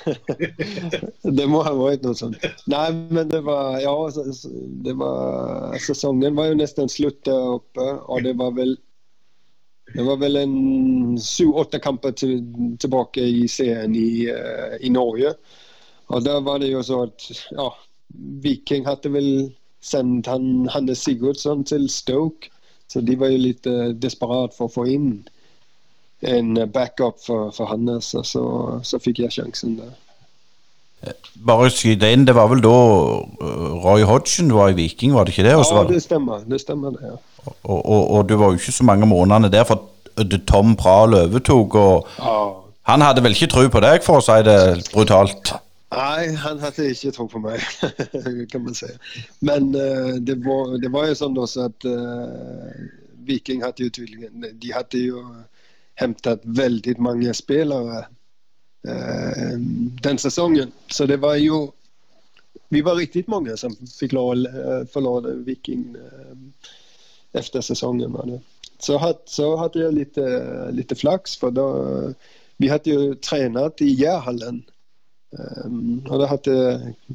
[1.23, 2.37] det må ha vært noe sånt.
[2.69, 3.95] Nei, men det var, ja,
[4.85, 8.77] det var, Sesongen var jo nesten slutt der oppe, og det var väl
[9.95, 12.41] det var vel en sju, åtta kamper til,
[12.83, 15.37] tilbake i serien i, eh, i Norge.
[16.09, 17.71] Og da var det jo så at ja,
[18.43, 19.31] Viking hadde vel
[19.85, 22.51] sendt han, Hannes Sigurdsson til Stoke.
[22.91, 25.09] Så de var jo litt uh, desperat for å få inn
[26.27, 28.45] en backup for, for Hannes Og så,
[28.87, 29.97] så fikk jeg sjansen der.
[31.47, 32.73] Bare skyte inn, det var vel da
[33.83, 35.57] Roy Hodgson var i Viking, var det ikke det?
[35.59, 36.47] Ja, det stemmer.
[36.49, 37.11] Det stemmer det.
[37.11, 37.19] Ja.
[37.47, 41.15] Og, og, og du var jo ikke så mange månedene der, for at Tom Prahl
[41.15, 42.37] overtok, og ja.
[42.93, 44.59] han hadde vel ikke tro på deg, for å si det
[44.93, 45.53] brutalt?
[45.95, 47.63] Nei, han hadde ikke tro på meg,
[48.53, 48.91] kan man si.
[49.47, 52.81] Men uh, det, var, det var jo sånn også så att eh,
[53.27, 55.23] Viking hadde jo tydligen, de hadde jo
[55.99, 58.05] hentet veldig mange spillere
[58.89, 59.55] uh,
[60.03, 60.73] den sesongen.
[60.91, 61.69] Så det var jo
[62.69, 66.35] vi var riktig mange som fikk lov å förlora Viking eh,
[67.37, 68.13] efter säsongen.
[68.13, 68.41] Var det.
[68.79, 72.13] Så, hade, så hade jag lite, lite flax för då,
[72.57, 74.63] vi hade ju tränat i Järhallen
[75.37, 76.55] Um, og da hadde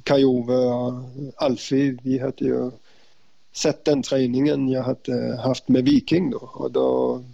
[0.05, 2.65] Kai Ove og Alfie vi hadde jo
[3.55, 6.31] sett den träningen jeg hadde haft med Viking.
[6.31, 6.87] då og da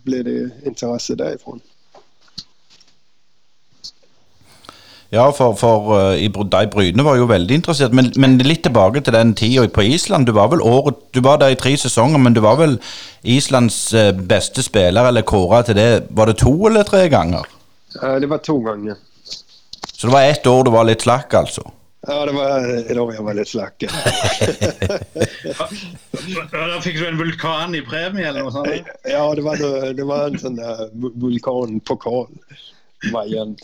[0.05, 1.59] ble det interesse derifra.
[5.09, 8.99] Ja, for, for uh, i de Bryne var jo veldig interessert, men, men litt tilbake
[9.05, 10.25] til den tida på Island.
[10.27, 12.75] Du var vel året, du var der i tre sesonger, men du var vel
[13.23, 17.43] Islands uh, beste spiller, eller kåra til det, var det to eller tre ganger?
[18.01, 18.95] Uh, det var to ganger.
[19.97, 21.61] Så det var ett år du var litt slakk, altså?
[22.07, 23.83] Ja, det var et år jeg var litt slakk.
[26.51, 28.69] Da fikk du en vulkan i premie eller noe sånt?
[29.07, 29.55] ja, det var,
[29.95, 33.61] det var en sånn der vul- vulkanpokal-variant.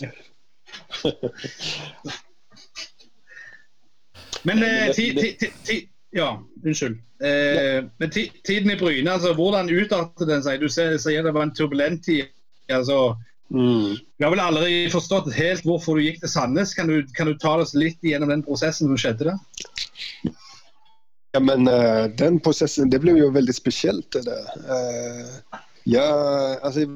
[4.43, 6.97] Men eh, ti, ti, ti, Ja, unnskyld.
[7.23, 10.59] Eh, men ti, tiden i Bryne, altså hvordan utartet den seg?
[10.59, 12.25] Du sier, det var en turbulent tid.
[12.67, 13.15] altså
[13.53, 13.97] Mm.
[14.17, 16.73] Vi har vel aldri forstått helt hvorfor du gikk til Sandnes.
[16.73, 20.33] Kan du, kan du ta oss litt gjennom den prosessen som skjedde der?
[21.33, 24.09] Ja, men uh, den prosessen, det ble jo veldig spesielt.
[24.13, 24.39] det.
[24.65, 25.59] Uh,
[25.89, 26.87] jag, alltså,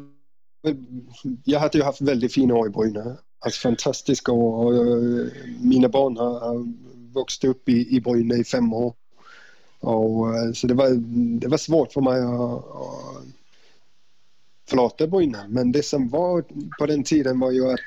[1.46, 3.06] jeg hadde jo hatt veldig fine år i Bryne.
[3.39, 4.32] Alltså fantastiska.
[4.32, 5.28] Och, eh,
[5.62, 6.73] mina barn har, har
[7.13, 8.93] vuxit upp i, i Bryne i fem år.
[9.80, 10.89] Och, eh, så det var,
[11.39, 13.23] det var svårt för mig att, att
[14.69, 15.45] förlata Bryne.
[15.47, 16.43] Men det som var
[16.80, 17.80] på den tiden var ju att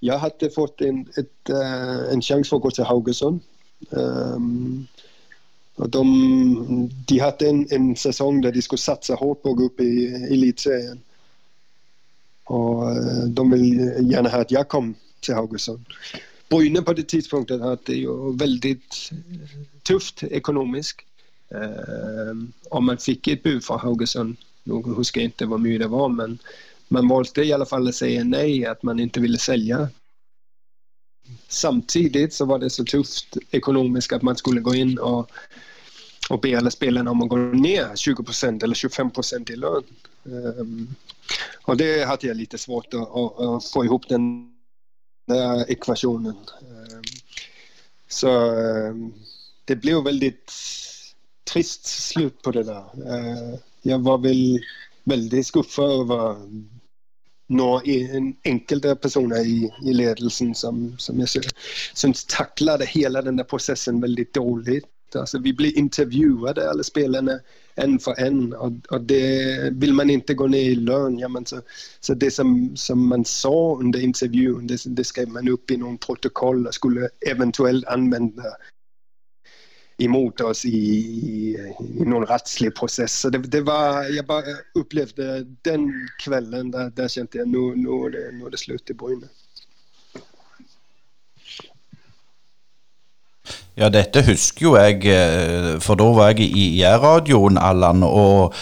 [0.00, 3.40] jag hade fått en, ett, eh, en chans för att gå till Haugesund.
[3.90, 4.86] Um,
[5.76, 9.64] och de, de hade en, en säsong där de skulle satsa hårt på att gå
[9.64, 11.00] upp i elitserien.
[12.46, 13.66] Och eh, de vil
[14.10, 15.82] gjerne ha at jeg kom til Haugesund.
[16.50, 18.76] Bryne på det tidspunktet hade jo veldig
[19.82, 21.02] tøft økonomisk.
[21.50, 22.34] Eh,
[22.70, 24.36] och man fikk et bud fra Haugesund.
[24.64, 26.38] Nu husker jeg ikke hvor mye det var men
[26.88, 29.88] man valde i alle fall å si nei, at man ikke ville selge.
[31.50, 35.32] Samtidig så var det så tøft økonomisk at man skulle gå inn og,
[36.30, 39.90] og be alle spillerne om å gå ned 20% eller 25% i lön.
[40.26, 40.94] Um,
[41.62, 44.52] och det hade jag lite svårt att, att, få ihop den
[45.26, 46.36] där ekvationen.
[46.60, 47.02] Um,
[48.08, 49.14] så um,
[49.64, 50.52] det blev väldigt
[51.52, 52.84] trist slut på det där.
[53.82, 54.60] Jag var väl
[55.04, 56.36] väldigt skuffad över
[57.46, 57.82] några
[58.42, 61.28] enkelte personer i, i ledelsen som, som jag
[61.94, 64.86] syns tacklade hela den där processen väldigt dåligt.
[65.14, 67.40] Alltså, vi ble intervjuade alla spelarna
[67.76, 71.18] en för en och, och det vill man inte gå ner i lön.
[71.18, 71.60] Ja, så,
[72.00, 75.98] så det som, som man sa under intervjun det, det skrev man upp i någon
[75.98, 78.44] protokoll och skulle eventuellt använda
[79.98, 81.56] emot oss i, i,
[82.00, 83.20] i någon rättslig process.
[83.20, 84.42] Så det, det, var, jag bara
[84.74, 88.94] upplevde den kvällen, där, där kände jag nu, nu, är det, nu det slut i
[88.94, 89.26] Bryne.
[93.76, 98.02] Ja, dette husker jo jeg, eh, for da var jeg i IR-radioen, Allan.
[98.08, 98.54] Og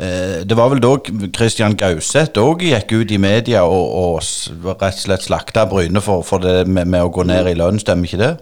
[0.00, 0.94] eh, det var vel da
[1.36, 6.24] Christian Gauseth òg gikk ut i media og, og rett og slett slakta Bryne for,
[6.24, 8.32] for det med, med, å gå ned i lønn, stemmer ikke det?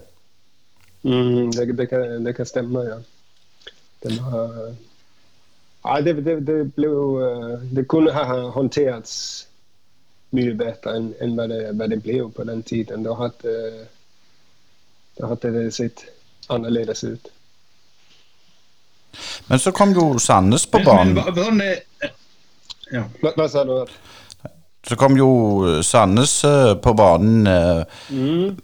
[1.03, 3.01] Mm, det, det, kan, det kan stemme, ja.
[4.05, 4.55] Den har,
[5.85, 6.93] Nei, det, det, det, ble,
[7.77, 9.17] det kunne ha håndterts
[10.35, 11.59] mye bedre enn, enn hva, det,
[11.91, 13.05] det ble på den tiden.
[13.05, 13.53] Da hadde
[15.19, 16.05] da hadde det sett
[16.53, 17.31] annerledes ut.
[19.47, 21.15] Men så kom jo Sandnes på banen.
[21.15, 22.11] Men, men,
[22.93, 23.05] ja.
[23.23, 23.75] hva, sa du?
[24.85, 25.29] Så kom jo
[25.87, 27.47] Sandnes eh, på banen.
[27.47, 28.57] Eh, mm.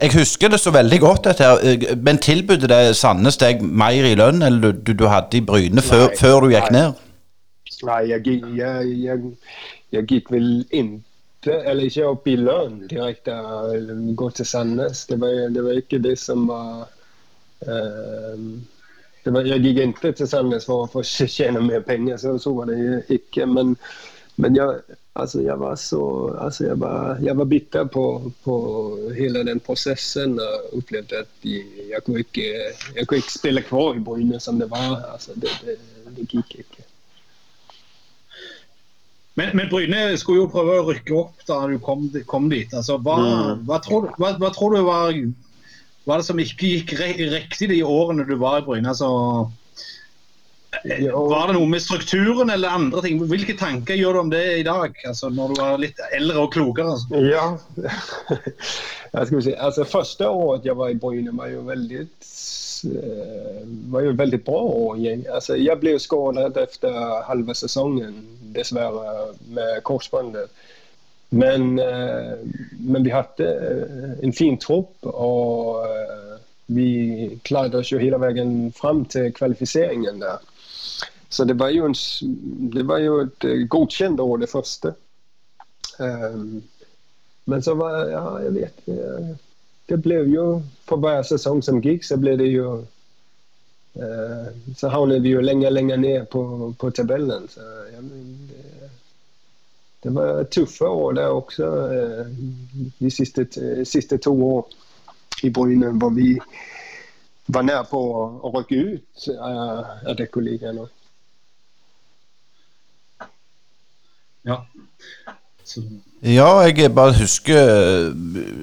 [0.00, 1.96] Jeg husker det så veldig godt, dette her.
[1.96, 6.08] Men tilbød det Sandnes deg mer i lønn enn du, du, hadde i Bryne før,
[6.18, 6.96] før, du gikk ned?
[7.86, 9.32] Nei, jeg, jeg, jeg,
[9.92, 10.96] jeg gikk vel inn
[11.46, 13.34] eller ikke opp i lønn direkte,
[14.18, 15.06] gå til Sandnes.
[15.10, 16.86] Det var, det var ikke det som var,
[17.66, 18.44] uh,
[19.26, 21.02] var Jeg gikk ikke til Sandnes for, å
[21.38, 23.46] tjene mer penger, så, så var det ikke.
[23.50, 23.74] Men,
[24.36, 24.80] men jeg,
[25.14, 26.02] altså, jeg, var så
[26.38, 28.56] altså, jeg, var, jeg var bitter på, på
[29.16, 32.50] hele den prosessen og opplevde at jeg, jeg, kunne ikke,
[32.96, 35.00] jeg kunne ikke spille kvar i Bryne som det var.
[35.12, 35.78] Altså, det, det,
[36.16, 36.85] det gikk ikke.
[39.36, 42.72] Men, men, Bryne skulle jo prøve å rykke opp da du kom, kom dit.
[42.72, 43.66] Altså, hva, mm.
[43.68, 45.12] hva, tror, hva, hva, tror, du var,
[46.08, 48.94] var, det som ikke gikk riktig de årene du var i Bryne?
[48.94, 49.10] Altså,
[50.84, 53.20] var det noe med strukturen eller andre ting?
[53.28, 56.56] Hvilke tanker gjør du om det i dag, altså, når du var litt eldre og
[56.56, 56.96] klokere?
[56.96, 57.20] Altså?
[57.28, 57.46] Ja,
[59.16, 62.06] jeg skal si, altså, Første året jeg var i Bryne, var jo veldig
[63.90, 65.02] var jo et veldig bra år.
[65.34, 66.96] Altså, jeg ble skadet etter
[67.28, 68.18] halve sesongen,
[68.56, 70.50] dessverre, med korsbåndet.
[71.34, 72.36] Men, eh,
[72.78, 75.82] men, vi hadde eh, en fin tropp, og
[76.66, 80.44] vi klarte oss jo hele veien fram til kvalifiseringen der.
[81.28, 81.96] Så det var jo, en,
[82.74, 84.94] det var jo et godkjent år, det første.
[85.98, 86.62] Um,
[87.44, 88.88] men så var Ja, jeg vet
[89.86, 90.46] det ble jo
[90.86, 92.70] For hver sesong som gikk, så ble det jo
[93.98, 97.48] eh, Så havnet vi jo lenger lenger ned på, på tabellen.
[97.50, 98.90] Så ja, det,
[100.02, 102.34] det, var tøffe år der også, eh,
[102.98, 103.46] de siste,
[103.84, 104.68] siste, to år
[105.44, 106.36] i Bryne, hvor vi
[107.46, 110.86] var nær på å, å rykke ut av Dekoligaen.
[114.46, 114.60] Ja.
[115.66, 115.82] Så
[116.22, 118.12] ja, jeg bare husker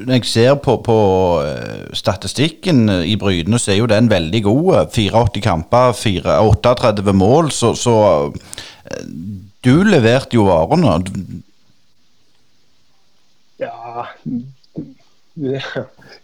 [0.05, 0.97] Når jeg ser på, på
[1.45, 4.89] eh, statistikken i Bryne, så er jo den veldig god.
[4.91, 7.51] 84 kamper, 4, 38 mål.
[7.51, 7.95] Så, så,
[8.89, 9.05] eh,
[9.63, 10.97] du leverte jo varene.
[13.61, 14.09] Ja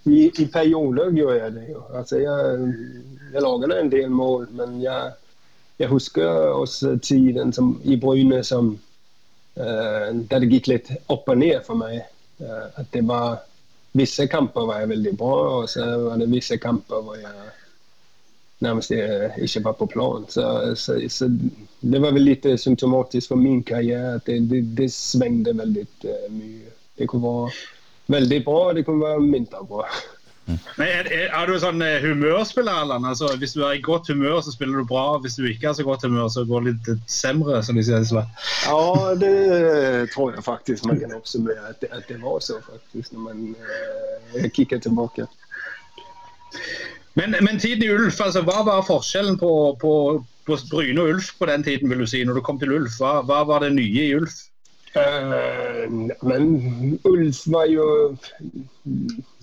[0.05, 1.85] I, i perioder gjør jeg det jo.
[1.93, 2.73] Altså, jeg,
[3.33, 5.11] jeg lager en del mål, men jeg,
[5.79, 8.88] jeg husker også tiden som, i Bryne som Eh,
[9.59, 12.01] der det gikk litt opp og ned for meg.
[12.39, 13.45] Eh, at det var
[13.97, 17.47] Visse kamper var jeg veldig bra, og så var det visse kamper hvor jeg
[18.61, 20.27] nærmest ikke var på plan.
[20.29, 20.43] Så,
[20.77, 21.25] så, så
[21.81, 25.87] det var vel litt symptomatisk for min karriere at det, det, det svingte veldig
[26.35, 26.69] mye.
[27.01, 27.57] Det kunne være
[28.13, 29.89] veldig bra, og det kunne være mindre bra.
[30.77, 33.05] Men er, er, er, du sånn eh, humørspiller, Allan?
[33.05, 35.05] Altså, hvis du er i godt humør, så spiller du bra.
[35.23, 37.85] Hvis du ikke er så godt humør, så går det litt eh, semre, som de
[37.85, 38.05] sier.
[38.65, 38.79] Ja,
[39.19, 39.33] det
[40.13, 43.43] tror jeg faktisk man kan oppsummere at det, at det var så, faktisk, når man
[43.55, 45.27] uh, kikker tilbake.
[47.19, 49.93] Men, men, tiden i Ulf, altså, hva var forskjellen på, på,
[50.47, 52.99] på, Bryne og Ulf på den tiden, vil du si, når du kom til Ulf?
[53.01, 54.45] Hva, hva var det nye i Ulf?
[54.95, 55.85] Uh,
[56.25, 56.47] men
[57.05, 57.85] Ulf var jo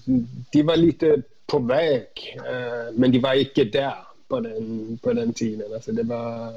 [0.07, 1.03] De var litt
[1.47, 1.89] på vei,
[2.37, 5.67] eh, men de var ikke der på den, på den tiden.
[5.75, 6.57] Altså, det var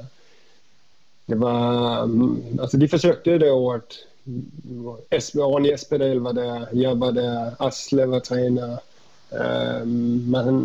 [1.30, 2.08] det var
[2.60, 4.06] altså De forsøkte det året.
[5.12, 8.78] Arne Espedal var der, jeg var der, Asle var trener.
[9.30, 10.56] Um, man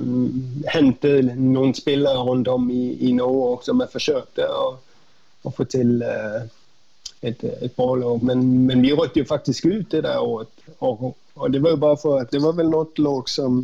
[0.74, 4.64] hentet noen spillere rundt om i, i Norge også, jeg forsøkte å,
[5.46, 8.24] å få til et, et bra lag.
[8.24, 10.66] Men, men, vi røkte jo faktisk ut det der året.
[10.80, 13.64] Og, og, det var jo bare for at det var vel noe lag som,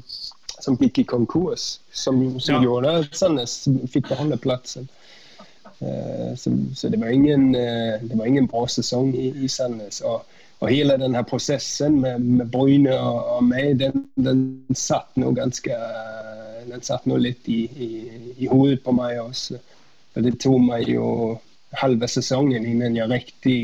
[0.59, 2.63] som gikk i konkurs, som, som ja.
[2.65, 3.55] gjorde at Sandnes
[3.93, 4.89] fikk beholde plassen.
[5.81, 10.01] Uh, så, så, det var ingen, uh, det var ingen bra sesong i, i Sandnes.
[10.05, 10.27] Og,
[10.61, 14.43] og hele denne prosessen med, med Bryne og, og meg, den, den,
[14.77, 15.77] satt nå ganske
[16.69, 17.87] Den satt nå litt i, i,
[18.37, 19.57] i, hodet på meg også.
[20.13, 21.07] For det tok meg jo
[21.81, 23.57] halve sesongen innen jeg riktig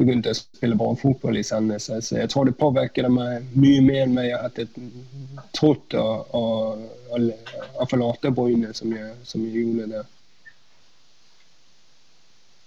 [0.00, 1.90] begynte å spille bra fotball i Sandnes.
[1.90, 4.66] Så jeg tror det påvirket meg mye mer enn jeg hadde
[5.56, 6.42] trodd å, å,
[7.12, 7.20] å,
[7.82, 8.94] å forlate Bryne, som
[9.28, 10.10] som jeg gjorde der.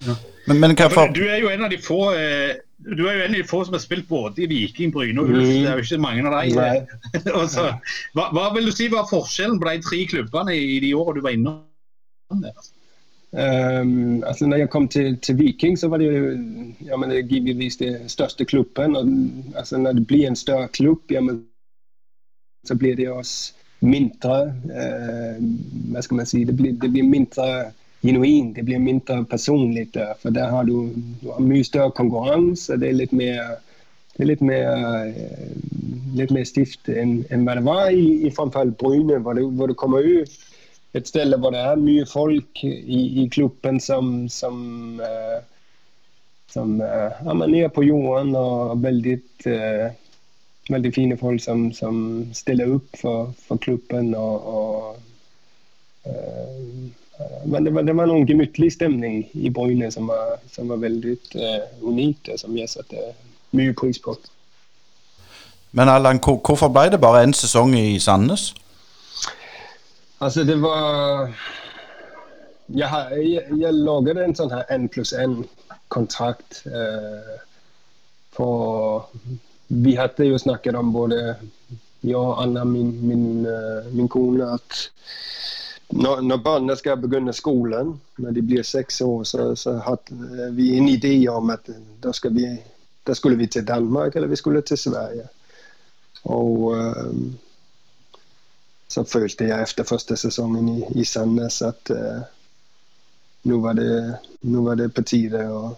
[0.06, 0.16] Ja.
[0.46, 1.10] Men, men for...
[1.16, 3.62] Du er jo en av de få eh, du er jo en av de få
[3.66, 5.42] som har spilt både i Viking, Bryne og Ulf.
[5.42, 5.62] Mm.
[5.64, 7.70] Det er jo ikke mange av dem.
[8.18, 11.26] hva, hva, vil du si var forskjellen på de tre klubbene i, de årene du
[11.26, 11.62] var innom?
[13.36, 16.28] Um, altså når jeg kom til, til, Viking, så var det jo
[16.88, 17.26] ja, men det
[18.00, 18.96] den største klubben.
[18.96, 19.10] Og,
[19.56, 21.44] altså når det blir en større klubb, ja, men,
[22.68, 25.44] så blir det også mindre uh,
[25.92, 26.46] Hva skal man si?
[26.48, 27.74] Det blir, det blir mindre
[28.06, 28.54] genuin.
[28.54, 30.16] Det blir mindre personlig der.
[30.22, 32.80] For der har du, du har mye større konkurranse.
[32.80, 33.58] Det er litt mer,
[34.16, 34.72] det er litt mer,
[35.06, 35.54] eh,
[36.16, 38.32] litt mer stift enn, enn hva det var i, i
[38.80, 40.40] Bryne, hvor, du, hvor du kommer ut
[40.96, 45.40] et sted hvor det er mye folk i, i klubben som, som, uh,
[46.52, 49.90] som uh, ja, man er på jorden og veldig, uh,
[50.72, 51.98] veldig fine folk som, som
[52.34, 54.16] stiller opp for, for klubben.
[54.16, 55.02] og, og
[57.46, 61.16] men det var, det var noen gemyttlig stemning i Bryne som var, som var veldig
[61.82, 63.08] unikt, og som jeg satte
[63.58, 64.14] mye pris på.
[65.72, 68.52] Men Allan, hvorfor ble det bare én sesong i Sandnes?
[70.26, 71.30] Altså, det var
[72.68, 72.90] Jeg,
[73.30, 76.64] jeg, jeg laget en sånn her N pluss N-kontrakt.
[76.66, 77.36] Uh,
[78.34, 79.06] for
[79.70, 81.20] vi hadde jo snakket om både
[82.02, 84.80] jeg og Anna, min, min, uh, min kone, at
[85.94, 90.72] når, når, barna skal begynne skolen, når de blir seks år, så, så hadde vi
[90.80, 91.70] en idé om at
[92.02, 92.50] da, vi,
[93.06, 95.30] da, skulle vi til Danmark eller vi skulle til Sverige.
[96.34, 97.36] Og um,
[98.96, 102.22] så følte jeg etter første sesongen i, i Sandnes at uh,
[103.44, 103.96] nå, var det,
[104.48, 105.74] nå var det på tide å,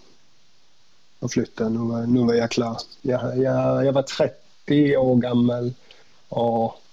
[1.25, 1.69] å flytte.
[1.73, 2.83] Nå var, nå var, jeg klar.
[3.01, 5.71] Jeg, jeg, jeg var 30 år gammel.
[6.29, 6.83] og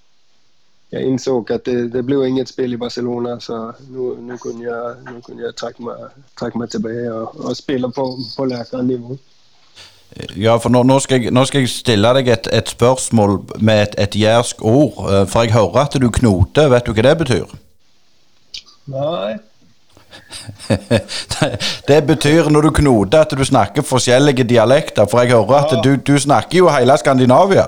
[0.94, 5.38] jeg innså at det, det ble inget spill i Barcelona, så nå, kunne jeg, nå
[5.40, 8.04] jeg trekke, meg, meg tilbake og, og spille på,
[8.36, 8.46] på.
[10.36, 13.80] Ja, for nå, nå, skal jeg, nå, skal jeg, stille deg et, et spørsmål med
[13.82, 15.00] et, et jærsk ord.
[15.10, 16.70] Eh, for jeg hører at du knoter.
[16.70, 17.56] Vet du hva det betyr?
[18.94, 19.34] Nei.
[21.90, 25.08] det betyr når du knoter at du snakker forskjellige dialekter.
[25.10, 27.66] For jeg hører at du, du snakker jo hele Skandinavia.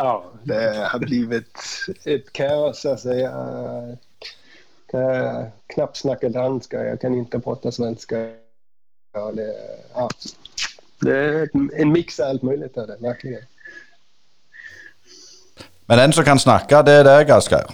[0.00, 0.14] Ja,
[0.48, 0.62] det
[0.94, 1.66] har blitt
[2.08, 2.86] et kaos.
[2.88, 3.98] Altså, jeg
[4.92, 8.16] kan knapt snakke dansk, jeg kan ikke prate svensk.
[9.12, 9.50] Ja, det,
[9.92, 10.08] ja.
[11.02, 12.68] Det er en mix av alt mulig.
[12.76, 13.38] Av det, merkelig.
[15.90, 17.66] Men den som kan snakke, det er deg, Asgeir?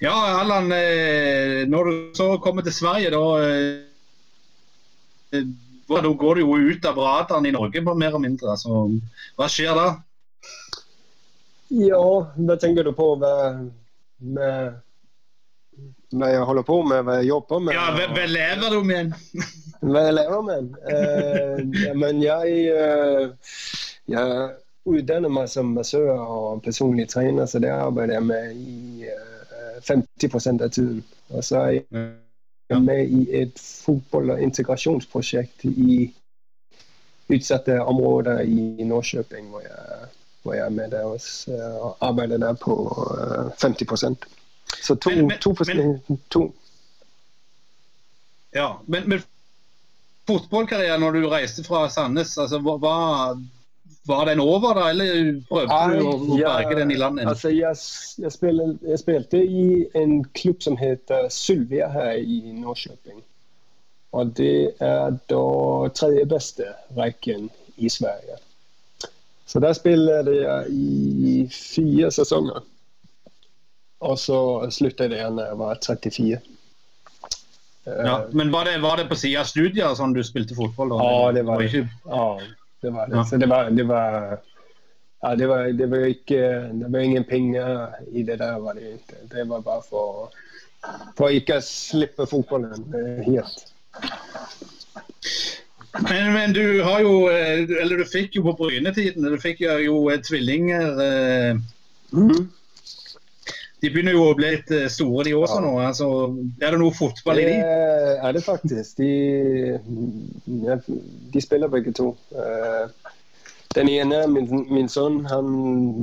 [0.00, 0.72] Ja, Allan.
[0.72, 3.80] Eh, når du så kommer til Sverige, da eh,
[5.90, 8.56] Da går du jo ut av radaren i Norge, mer eller mindre.
[8.58, 8.90] Så,
[9.36, 10.02] hva skjer da?
[11.70, 13.70] Ja, hva tenker du på med,
[14.18, 14.74] med,
[16.14, 17.74] med jeg holder på med, hva jeg jobber med?
[17.74, 19.14] Ja, hva, lever du med?
[19.82, 20.74] jeg lever med?
[20.92, 23.30] Uh, men jeg, uh,
[24.08, 24.50] jeg
[24.84, 29.82] utdanner meg som massør og personlig trener, så det arbeider jeg med i uh, eh,
[29.88, 31.04] 50% av tiden.
[31.30, 31.70] Og så er
[32.70, 36.14] jeg med i et fotball- og integrasjonsprosjekt i
[37.30, 40.08] utsatte områder i Norrköping, hvor jeg
[40.42, 44.14] hvor jeg er med der og uh, arbeider der på uh, eh, 50%
[44.82, 46.54] Så to, men, men, to, men, to.
[48.54, 49.22] Ja, men, men
[50.30, 52.96] fotballkarrieren når du reiste fra Sandnes, altså, hva,
[54.08, 57.28] var den over, da, eller prøvde du å, å berge den i landet?
[57.30, 57.76] Altså, jeg,
[58.22, 58.32] jeg,
[58.88, 63.20] jeg, spilte, i en klubb som heter Sylvia her i Norrköping.
[64.16, 65.44] Og det er da
[65.94, 67.46] tredje beste rekken
[67.78, 68.40] i Sverige.
[69.46, 72.64] Så der spilte jeg i fire sesonger.
[74.00, 74.40] Og så
[74.72, 76.40] sluttet jeg da jeg var 34.
[77.84, 80.90] Ja, men var det, var det på sida av studier sånn du spilte fotball?
[80.92, 80.98] Da?
[81.00, 81.80] Ja, det var det.
[82.04, 82.26] Ja,
[82.84, 83.24] det var det.
[83.30, 84.18] Så det var, det var
[85.22, 86.42] Ja, det var, det var ikke
[86.80, 89.18] Det var ingen penger i det der, var det ikke.
[89.32, 90.30] Det var bare for,
[91.16, 93.66] for ikke å slippe fotballen eh, helt.
[96.06, 99.74] Men, men du har jo eh, Eller du fikk jo på Bryne-tiden Du fikk jo,
[99.82, 101.00] jo eh, tvillinger.
[101.04, 101.60] eh,
[102.10, 102.48] Mhm.
[103.80, 105.70] De begynner jo å bli litt eh, store, de også nå.
[105.80, 106.08] Altså,
[106.60, 109.00] er det noe fotball i Det er det faktisk.
[109.00, 109.78] De,
[110.66, 110.76] ja,
[111.32, 112.12] de spiller begge to.
[112.36, 113.16] Eh,
[113.70, 115.50] Den ene, min, min sønn, han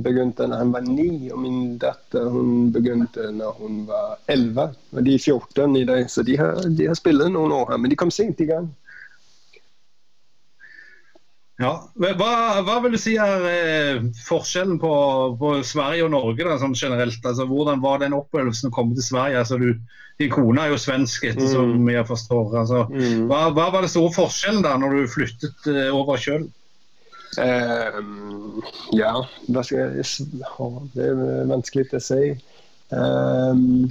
[0.00, 4.70] begynte da han var ni, og min datter hun begynte da hun var elleve.
[4.96, 7.82] Og de er 14 i dag, så de har, de har spilt noen år her,
[7.82, 8.70] men de kom sent i gang.
[11.58, 11.72] Ja.
[11.98, 12.32] Hva,
[12.62, 14.90] hva vil du si er eh, forskjellen på,
[15.40, 17.18] på Sverige og Norge da, sånn generelt?
[17.26, 19.40] Altså, hvordan var den opplevelsen å komme til Sverige?
[19.42, 19.72] Altså, du,
[20.22, 21.90] din kone er jo svensk, etter som Mm.
[21.96, 22.54] jeg forstår.
[22.62, 23.26] Altså, Mm.
[23.26, 26.46] hva, hva var det store forskjellen da når du flyttet eh, over sjøl?
[27.42, 28.62] Ehm,
[28.96, 29.12] ja,
[29.52, 30.06] hva skal jeg
[30.94, 32.22] Det er vanskelig å si.
[32.94, 33.90] Ehm,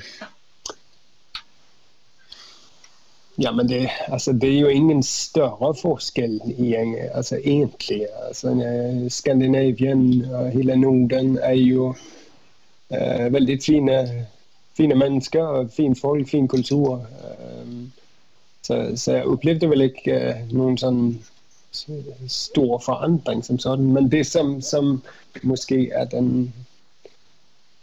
[3.37, 6.73] ja, men det, altså, det er jo ingen større forskjell i,
[7.13, 8.07] altså, egentlig.
[8.27, 11.91] Altså, eh, Skandinavien og hele Norden er jo
[12.89, 14.25] uh, veldig fine,
[14.77, 15.67] fine mennesker.
[15.69, 17.05] Fine Fin folk, fin kultur.
[17.63, 17.91] Um,
[18.61, 21.01] så, så jeg opplevde vel ikke eh, noen sånn
[22.27, 23.85] stor forandring som sånn.
[23.93, 24.97] Men det som, som
[25.47, 26.49] måske er den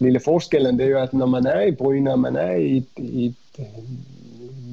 [0.02, 3.30] lille forskellen, det er jo at når man er i Bryne, man er i i
[3.62, 3.78] eh,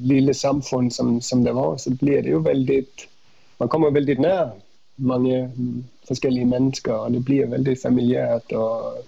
[0.07, 2.83] lille samfunn som, som det var, så blir det jo veldig
[3.61, 4.53] Man kommer veldig nær
[4.97, 5.35] mange
[6.07, 8.53] forskjellige mennesker, og det blir veldig familiært.
[8.53, 9.03] og,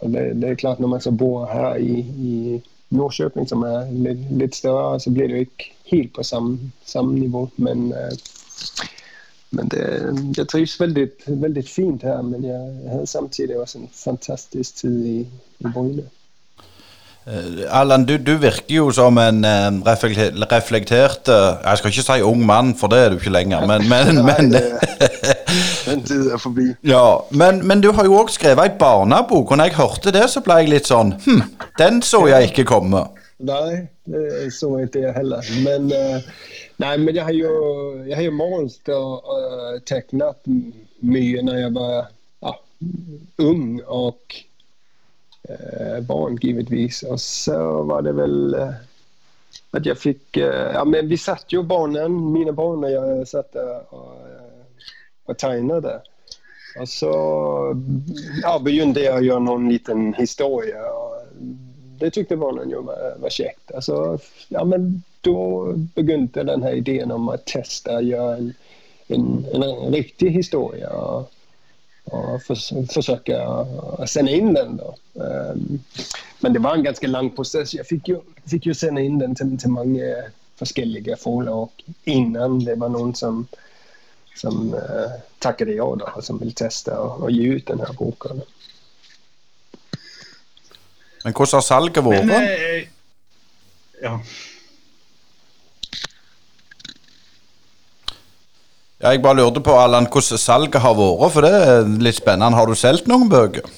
[0.00, 2.60] og det, det er klart, når man så bor her i, i
[2.90, 7.14] Norrköping, som er litt, litt større, så blir det jo ikke helt på samme, samme
[7.18, 7.46] nivå.
[7.56, 8.18] Men eh,
[9.50, 9.82] men det,
[10.36, 15.18] jeg trives veldig, veldig fint her, men jeg hadde samtidig også en fantastisk tid i,
[15.60, 16.08] i Bryne.
[17.26, 22.44] Eh, Allan, du, du virker jo som en eh, reflektert Jeg skal ikke si ung
[22.46, 24.54] mann, for det er du ikke lenger, men, men, men.
[26.86, 30.24] Ja, men, men du har jo òg skrevet ei barnebok, og når jeg hørte det,
[30.30, 31.42] så ble jeg litt sånn Hm,
[31.78, 33.08] den så jeg ikke komme.
[33.42, 35.50] Nei, det så ikke jeg heller.
[35.66, 36.22] Men, eh,
[36.82, 37.52] nei, men jeg har jo,
[38.06, 40.46] jeg har jo målt og uh, tegnet
[41.02, 41.96] mye når jeg var
[42.46, 42.54] ja,
[43.44, 44.38] ung og
[46.06, 47.02] barn, givetvis.
[47.02, 48.74] Og så var det vel eh,
[49.76, 53.56] at jeg fikk eh, Ja, men vi satt jo barnen, mine barn, og jeg satt
[53.60, 54.90] og, eh,
[55.26, 55.88] og tegnet.
[56.76, 57.12] Og så
[58.42, 60.76] ja, begynte jeg å gjøre noen liten historie.
[60.76, 61.14] og
[61.96, 63.70] det syntes barnen jo var, var kjekt.
[63.74, 64.18] Altså,
[64.52, 68.50] ja, men da begynte denne ideen om å teste å gjøre en,
[69.08, 70.90] en, en riktig historie.
[70.92, 71.30] Og,
[72.14, 74.76] og fors forsøke å, sende inn den.
[74.78, 74.92] Da.
[75.18, 75.78] Um,
[76.44, 77.74] men det var en ganske lang prosess.
[77.74, 80.10] Jeg fikk jo, fikk jo sende inn den til, til mange
[80.60, 83.42] forskjellige forlag innan det var noen som,
[84.38, 88.36] som uh, takket ja, da, og som ville teste og, og gi ut denne boka.
[88.38, 88.46] Da.
[91.26, 92.52] Men hvordan har salget Men, vært?
[92.54, 92.86] eh,
[94.02, 94.18] ja.
[99.06, 102.56] Ja, jeg bare lurte på, Allan, hvordan salget har vært, for det er litt spennende.
[102.58, 103.68] Har du solgt noen bøker?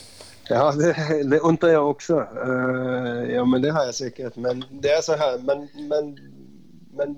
[0.48, 0.94] Ja, det,
[1.28, 2.22] det undrer jeg også.
[2.32, 4.38] Uh, ja, men det har jeg sikkert.
[4.40, 5.34] Men det er så her.
[5.44, 6.14] Men, men,
[6.96, 7.12] men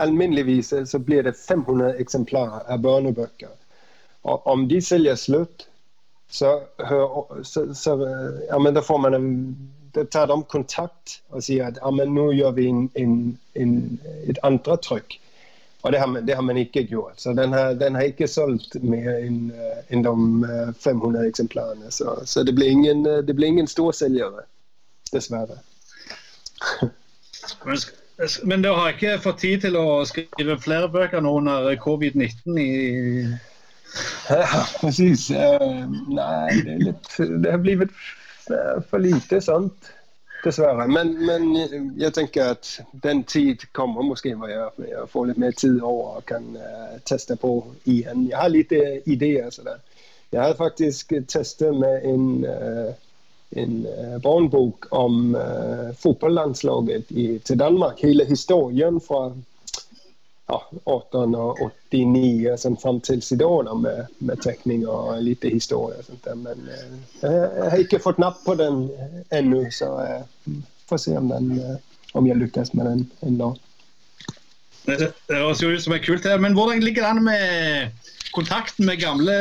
[0.00, 3.52] alminneligvis så blir det 500 eksemplarer av barnebøker.
[4.24, 5.66] Og om de selger slutt,
[6.32, 6.54] så,
[7.42, 7.98] så, så
[8.48, 9.28] ja, men da får man en
[9.92, 13.20] da tar de kontakt og sier at ja, men nå gjør vi en, en,
[13.52, 13.76] en,
[14.24, 15.20] et andre trykk.
[15.84, 17.20] Og det har, man, det har man ikke gjort.
[17.20, 19.50] Så den har, den har ikke solgt mer enn
[19.92, 20.14] en de
[20.80, 21.90] 500 eksemplarene.
[21.92, 24.46] Så, så det blir ingen, det blir ingen storselgere,
[25.12, 25.58] dessverre.
[28.44, 32.70] Men, dere har ikke fått tid til å skrive flere bøker nå under covid-19 i
[34.30, 35.28] Ja, precis.
[35.30, 37.92] Uh, nei, det, er litt, det har blitt
[38.88, 39.92] for lite, sant?
[40.44, 40.86] Dessverre.
[40.88, 41.56] Men, men
[41.96, 42.68] jeg tenker at
[43.02, 47.36] den tid kommer måske hvor jeg, får litt mer tid over og kan uh, teste
[47.40, 48.26] på igjen.
[48.28, 49.48] Jeg har litt eh, ideer.
[49.54, 49.80] Så der.
[50.34, 52.92] Jeg har faktisk testet med en, uh,
[53.56, 57.08] en uh, barnbok om uh, fotballandslaget
[57.44, 58.02] til Danmark.
[58.02, 59.30] Hele historien fra
[60.50, 66.02] ja, 1889 sånn, fram til i dag da, med, med tekninger og litt historie.
[66.06, 66.38] Sånt der.
[66.40, 66.88] Men eh,
[67.24, 68.88] jeg har ikke fått napp på den
[69.34, 70.58] ennå, så jeg
[70.90, 71.78] får se om, den,
[72.12, 73.62] om jeg lykkes med den en dag.
[74.84, 76.26] Det høres jo ut som er kult.
[76.28, 79.34] her, Men hvordan ligger det an med kontakten med gamle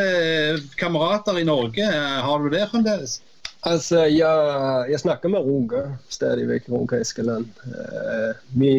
[0.79, 1.83] kamerater i Norge?
[2.23, 3.19] Har du det fremdeles?
[3.63, 7.47] Altså, jeg, jeg snakker med Roger stadig vekk, Roger Eskeland.
[7.67, 8.73] Eh, vi,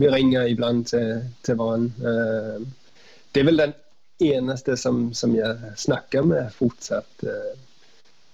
[0.00, 2.14] vi, ringer iblant til, til hverandre.
[2.60, 3.74] Uh, det er vel den
[4.20, 7.26] eneste som, som jeg snakker med fortsatt.
[7.26, 7.52] Uh,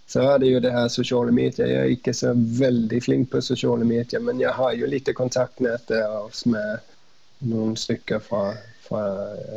[0.07, 1.67] så er det jo det her sosiale medier.
[1.67, 5.91] Jeg er ikke så veldig flink på sosiale medier, men jeg har jo litt kontaktnett
[6.47, 6.93] med
[7.51, 8.53] noen stykker fra,
[8.87, 9.03] fra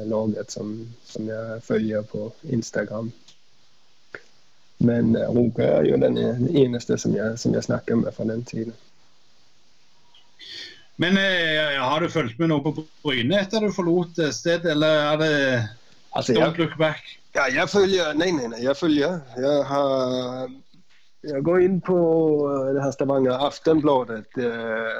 [0.09, 0.73] laget som,
[1.05, 3.11] som jeg følger på Instagram.
[4.79, 6.17] Men eh, Roger er jo den
[6.49, 8.73] eneste som jeg, som jeg snakker med fra den tiden.
[10.99, 12.73] Men eh, har du fulgt med noe på
[13.05, 15.35] Bryne etter du forlot stedet, eller er det
[16.11, 16.99] altså, don't look back?
[17.37, 19.19] Ja, jeg følger Nei, nei, nei, jeg følger.
[19.39, 20.49] Jeg, har,
[21.29, 21.99] jeg går inn på
[22.49, 24.99] eh, det her Stavanger Aftenbladet eh,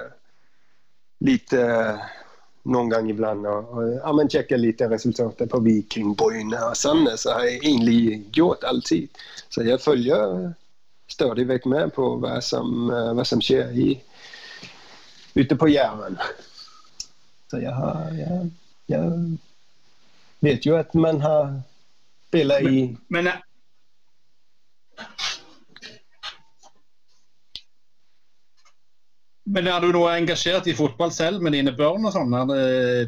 [1.27, 2.07] litt eh,
[2.69, 3.47] noen gang iblant.
[3.49, 7.27] Og, ja, men sjekker litt resultater på Viking, Bryne og Sandnes.
[7.27, 9.09] har jeg egentlig gjort alltid.
[9.49, 10.53] Så jeg følger
[11.09, 13.89] stadig vekk med på hva som, eh, hva som skjer i,
[15.39, 16.17] ute på Jæren.
[17.49, 18.49] Så jeg har jeg,
[18.89, 19.37] jeg,
[20.45, 21.53] vet jo at man har
[22.29, 23.31] spilt i men, men
[29.49, 32.35] Men er du nå engasjert i fotball selv med dine barn og sånn?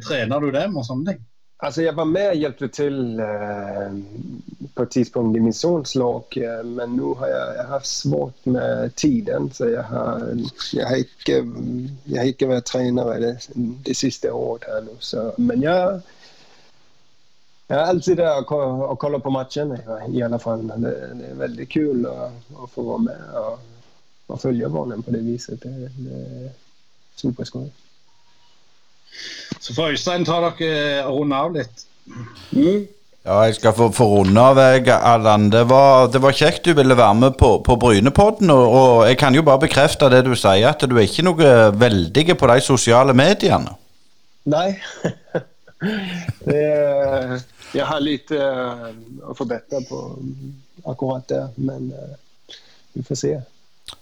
[0.02, 1.20] Trener du dem og sånne ting?
[1.64, 3.92] Altså, jeg var med og hjälpte til eh,
[4.76, 8.46] på et tidspunkt i min sons lag, eh, men nå har jeg, har haft svårt
[8.46, 9.52] med tiden.
[9.54, 10.26] Så jeg har,
[10.74, 11.36] jag har, ikke,
[12.06, 13.36] jag har inte vært tränare det,
[13.86, 14.96] det siste året här nu.
[15.00, 16.02] Så, men jeg,
[17.68, 19.80] jag er alltid der och, och kollar på matchene,
[20.14, 20.68] i alle fall.
[20.68, 22.32] Det, det är veldig kul å,
[22.64, 23.22] att få være med.
[23.34, 23.60] og
[24.28, 25.62] och følge barnen på det viset.
[25.62, 26.52] Det, det är
[27.16, 27.70] superskøy.
[29.62, 31.86] Så får Øystein ta dere og runde av litt.
[32.52, 32.88] Mm.
[33.22, 34.58] Ja, jeg skal få, få runde av,
[34.90, 35.52] Allan.
[35.54, 38.50] Det var, det var, kjekt du ville være med på, på Brynepodden.
[38.50, 41.52] Og, og, jeg kan jo bare bekrefte det du sier, at du er ikke noe
[41.78, 43.76] veldig på de sosiale mediene.
[44.50, 44.74] Nei.
[46.50, 46.66] det,
[47.76, 48.90] jeg har litt uh,
[49.30, 50.02] å forbedre på
[50.90, 52.58] akkurat det, men uh,
[52.98, 53.36] vi får se.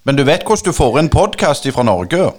[0.08, 2.32] Men du vet hvordan du får en podkast fra Norge?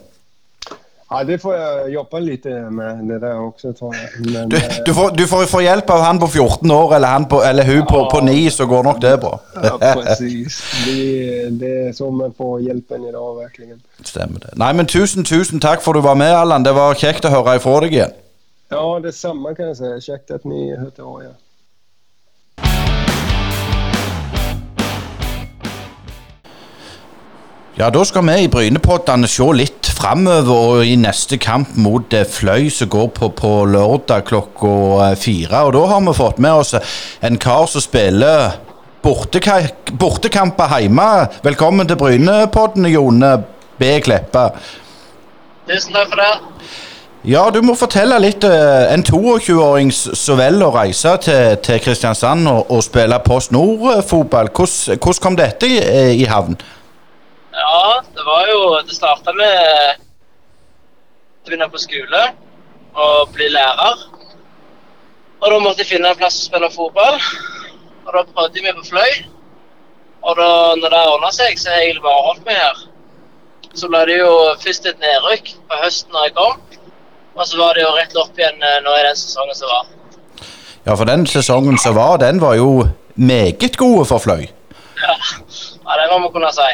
[1.11, 4.11] Ja, det får jeg jobbe litt med, det der også, tror jeg.
[4.31, 7.09] Men, du, eh, du, får, du får, få hjelp av han på 14 år, eller,
[7.17, 9.33] han på, eller hun ja, på, på 9, så går nok det bra.
[9.57, 10.61] ja, precis.
[10.87, 11.01] Det,
[11.59, 13.81] det er sånn vi får hjelpen i dag, virkelig.
[14.07, 14.55] Stemmer det.
[14.63, 16.63] Nei, men tusen, tusen takk for du var med, Allan.
[16.63, 18.15] Det var kjekt å høre ifra deg igjen.
[18.71, 20.13] Ja, det samme kan jeg si.
[20.13, 21.25] Kjekt at ni hørte av.
[21.27, 21.35] Ja.
[27.79, 32.27] Ja, Da skal vi i Brynepoddene se litt framover og i neste kamp mot eh,
[32.27, 34.73] Fløy, som går på, på lørdag klokka
[35.07, 35.63] eh, fire.
[35.69, 36.75] Og Da har vi fått med oss
[37.23, 38.59] en kar som spiller
[39.05, 41.07] bortekamper hjemme.
[41.47, 43.37] Velkommen til Brynepodden, Jone
[43.79, 43.93] B.
[44.05, 44.49] Kleppe.
[45.71, 46.33] Tusen takk for det.
[47.31, 48.43] Ja, du må fortelle litt.
[48.45, 54.51] Eh, en 22-åring som velger å reise til, til Kristiansand og, og spille Post Nord-fotball.
[54.59, 55.79] Hvordan kom dette i,
[56.19, 56.59] i havn?
[57.71, 59.99] Ja, det var jo Det starta med
[61.41, 62.23] å begynne på skole
[62.99, 64.01] og bli lærer.
[65.39, 67.21] Og da måtte jeg finne en plass å spille fotball.
[68.07, 69.23] Og da prøvde jeg meg på Fløy.
[70.27, 70.51] Og da
[70.81, 72.83] når det ordna seg, så har jeg egentlig bare holdt meg her.
[73.79, 74.35] Så ble det jo
[74.67, 76.59] først et nedrykk på høsten da jeg kom.
[77.39, 79.97] Og så var det jo rett opp igjen eh, nå i den sesongen som var.
[80.89, 84.49] Ja, for den sesongen som var, den var jo meget gode for Fløy.
[85.07, 86.71] Ja, ja det må man kunne si.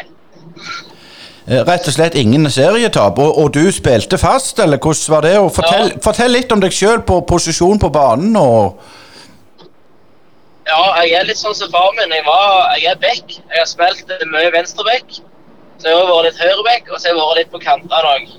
[1.47, 3.19] Eh, rett og slett ingen serietap.
[3.23, 5.35] Og, og, du spilte fast, eller hvordan var det?
[5.55, 5.99] Fortell, ja.
[6.03, 8.35] fortell, litt om deg sjøl på posisjon på banen.
[8.35, 8.81] og...
[10.67, 12.11] Ja, jeg er litt sånn som far min.
[12.11, 13.37] Jeg, var, jeg er back.
[13.37, 15.21] Jeg har spilt mye venstreback.
[15.77, 18.29] Så jeg har vært litt høyreback, og så har jeg vært litt på kantene òg.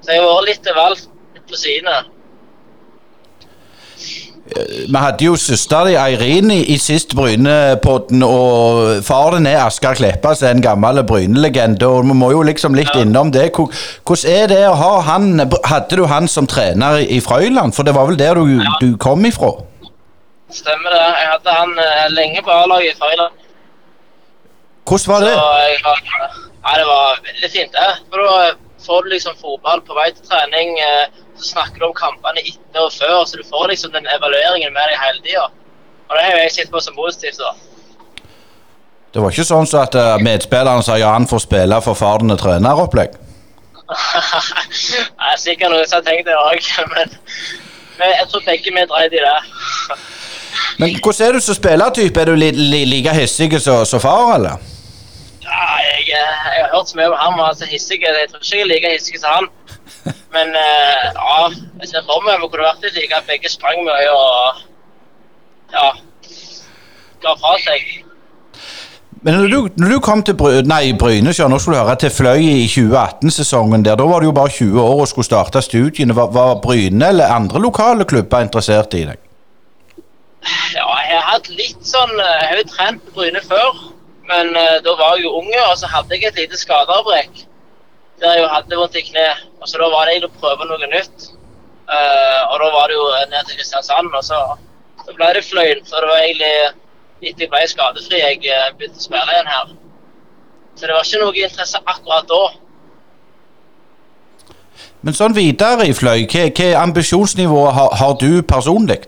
[0.00, 1.98] Så jeg har vært litt valgt på sidene.
[4.88, 10.34] Vi hadde jo søster di Eirin i, i sist Brynepodden, og faren er Asker Kleppa,
[10.36, 11.86] som er en gammel Bryne-legende.
[11.86, 13.02] og Vi må jo liksom litt ja.
[13.04, 13.50] innom det.
[13.56, 15.28] Hvordan er det å ha han
[15.64, 17.76] Hadde du han som trener i Frøyland?
[17.76, 18.74] For det var vel der du, ja.
[18.80, 19.54] du kom ifra?
[20.52, 21.00] Stemmer det.
[21.00, 23.38] Jeg hadde han uh, lenge på A-laget i Frøyland.
[24.88, 25.32] Hvordan var det?
[25.32, 25.80] Jeg
[26.62, 27.90] ja, det var veldig fint, det.
[28.10, 28.52] For da
[28.86, 30.76] får du liksom fotball på vei til trening.
[30.78, 34.70] eh, Så snakker du om kampene etter og før, så du får liksom den evalueringen
[34.70, 35.48] med deg hele tida.
[36.06, 37.40] Og det har jeg sett på som positivt.
[37.42, 37.52] da.
[39.12, 42.38] Det var ikke sånn så at uh, medspilleren sa ja, han får spille for er
[42.40, 43.18] treneropplegg?
[43.82, 47.16] Det er sikkert noen som har tenkt det òg, men,
[47.98, 49.38] men jeg tror begge vi dreit i det.
[50.78, 52.20] Men hvordan er du som spillertype?
[52.20, 54.60] Er du li, li, like hissig som som far, eller?
[55.44, 58.00] Ja, jeg, eh, jeg har hørt så mye om han var så hissig.
[58.02, 59.48] Jeg tror ikke jeg er like hissig som han.
[60.32, 61.50] Men eh, ja,
[61.82, 63.20] jeg ser for meg det kunne vært litt like.
[63.28, 64.62] Begge sprang mye og
[65.74, 65.90] ja,
[67.24, 67.90] ga fra seg.
[69.22, 72.10] Men når du, når du kom til Bry, nei, Bryne, nå skulle du høre til
[72.10, 76.16] Fløy i 2018-sesongen der, da var du jo bare 20 år og skulle starte studiene.
[76.16, 79.20] Var, var Bryne eller andre lokale klubber interessert i deg?
[80.74, 83.78] Ja, jeg har hatt litt sånn eh, Jeg har jo trent på Bryne før,
[84.26, 87.44] men uh, da var jeg jo unge, og så hadde jeg et lite skadeavbrekk
[88.22, 89.28] der jeg jo hadde vondt i kne.
[89.60, 91.30] Og så da var det egentlig å prøve noe nytt.
[91.92, 94.38] Uh, og da var det jo ned til Kristiansand, og så,
[95.02, 95.82] så ble det Fløyen.
[95.88, 96.54] For det var egentlig
[97.22, 99.72] etter jeg ble skadefri jeg eh, begynte å spille igjen her.
[100.74, 102.42] Så det var ikke noe interesse akkurat da.
[105.06, 109.02] Men sånn videre i Fløy, hva, hva ambisjonsnivå har, har du personlig?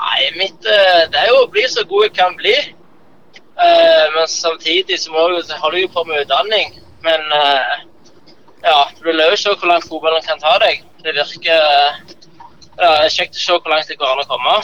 [0.00, 2.56] Nei, mitt eh, Det er jo å bli så god jeg kan bli.
[3.60, 6.78] Uh, men samtidig så må jeg, holder jeg på med utdanning.
[7.02, 7.78] Men eh,
[8.62, 10.82] ja, du vil jo se hvor langt fotballen kan ta deg.
[11.04, 12.02] Det virker eh,
[12.80, 14.58] ja, kjekt å se hvor langt det går an å komme.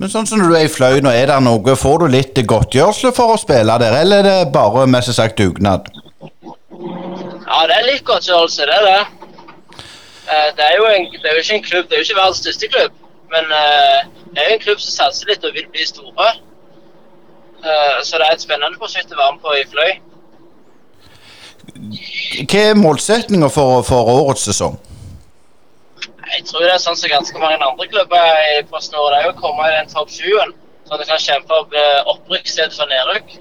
[0.00, 3.12] Men sånn som du er i Fløy nå, er det noe, får du litt godtgjørelse
[3.16, 5.88] for å spille der, eller er det bare mest sagt dugnad?
[6.72, 9.02] Ja, det er litt godtgjørelse, det er det.
[10.28, 12.20] Eh, det, er jo en, det er jo ikke en klubb, det er jo ikke
[12.20, 12.98] verdens største klubb.
[13.32, 16.26] Men det er jo en klubb som satser litt og vil bli store.
[18.04, 19.92] Så det er et spennende prosjekt å være med på i Fløy.
[21.72, 24.78] Hva er målsettinga for, for årets sesong?
[26.32, 29.36] Jeg tror det er sånn som ganske mange andre klubber i Posten det er å
[29.38, 30.54] komme i den topp 20-en.
[30.88, 33.34] Så du kan kjempe opp eh, opprykk i for nedrykk.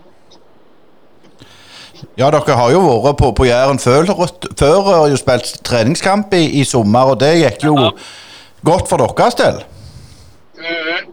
[2.18, 4.10] Ja, dere har jo vært på, på Jæren før,
[4.60, 7.92] før og jo spilt treningskamp i, i sommer, og det gikk jo Ja.
[8.66, 9.64] godt for deres del.
[10.58, 11.10] Mhm.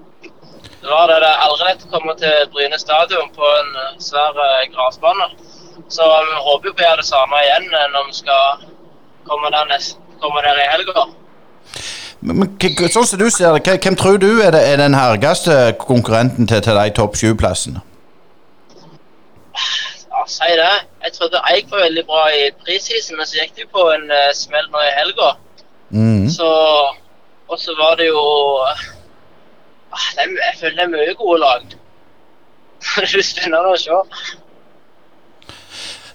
[0.79, 1.17] Det var det.
[1.21, 5.27] Det er aldri lett å komme til Bryne stadion på en eh, svær eh, gressbane.
[5.89, 8.67] Så vi håper jo på å gjøre det samme igjen eh, når vi skal
[9.29, 11.07] komme der, nest, komme der i helga.
[12.21, 12.49] Men,
[12.91, 16.63] sånn som du ser det, hvem tror du er, det, er den hergeste konkurrenten til,
[16.65, 17.85] til de topp 20-plassene?
[19.55, 20.73] Ja, si det.
[21.05, 24.33] Jeg trodde Eik var veldig bra i prisisen, men så gikk de på en uh,
[24.35, 25.35] smell nå i helga.
[25.91, 26.27] Mm.
[26.31, 26.49] Så
[27.49, 28.21] Og så var det jo
[28.61, 28.81] uh,
[30.17, 31.63] det er, Jeg føler det er mye gode lag.
[32.97, 34.03] det er spennende å se.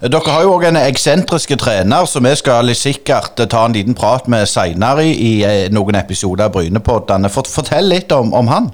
[0.04, 4.26] Dere har jo òg en eksentriske trener som vi skal sikkert ta en liten prat
[4.28, 7.30] med seinere i, i eh, noen episoder av Brynepoddene.
[7.32, 8.68] Fortell litt om, om han.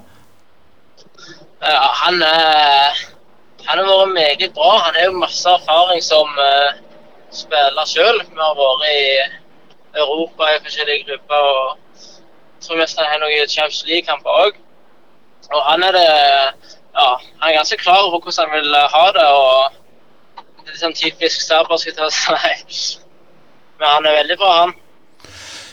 [1.62, 2.98] Ja, han er
[3.70, 4.72] Han har vært meget bra.
[4.88, 6.80] Han har jo masse erfaring som eh,
[7.30, 8.24] spiller sjøl.
[8.26, 9.04] Vi har vært i
[10.02, 11.76] Europa i forskjellige grupper og
[12.66, 14.58] tror mest han har noen Champions League-kamper òg.
[15.54, 19.28] Og han er det Ja, han er ganske klar over hvordan han vil ha det.
[19.30, 19.78] og
[20.82, 22.94] sånn typisk til.
[23.80, 24.78] Men han er veldig bra, han.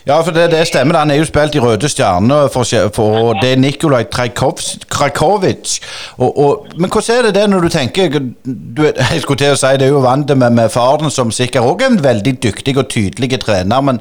[0.06, 1.00] Ja, for det, det stemmer.
[1.00, 2.62] Han er jo spilt i Røde Stjerne, for,
[2.94, 5.80] for, og det er Nikolaj Krakovic.
[6.16, 9.58] Og, og, men hvordan er det det når du tenker du, Jeg skulle til å
[9.58, 12.76] si det er jo vant med, med faren, som sikkert òg er en veldig dyktig
[12.78, 13.98] og tydelig trener, men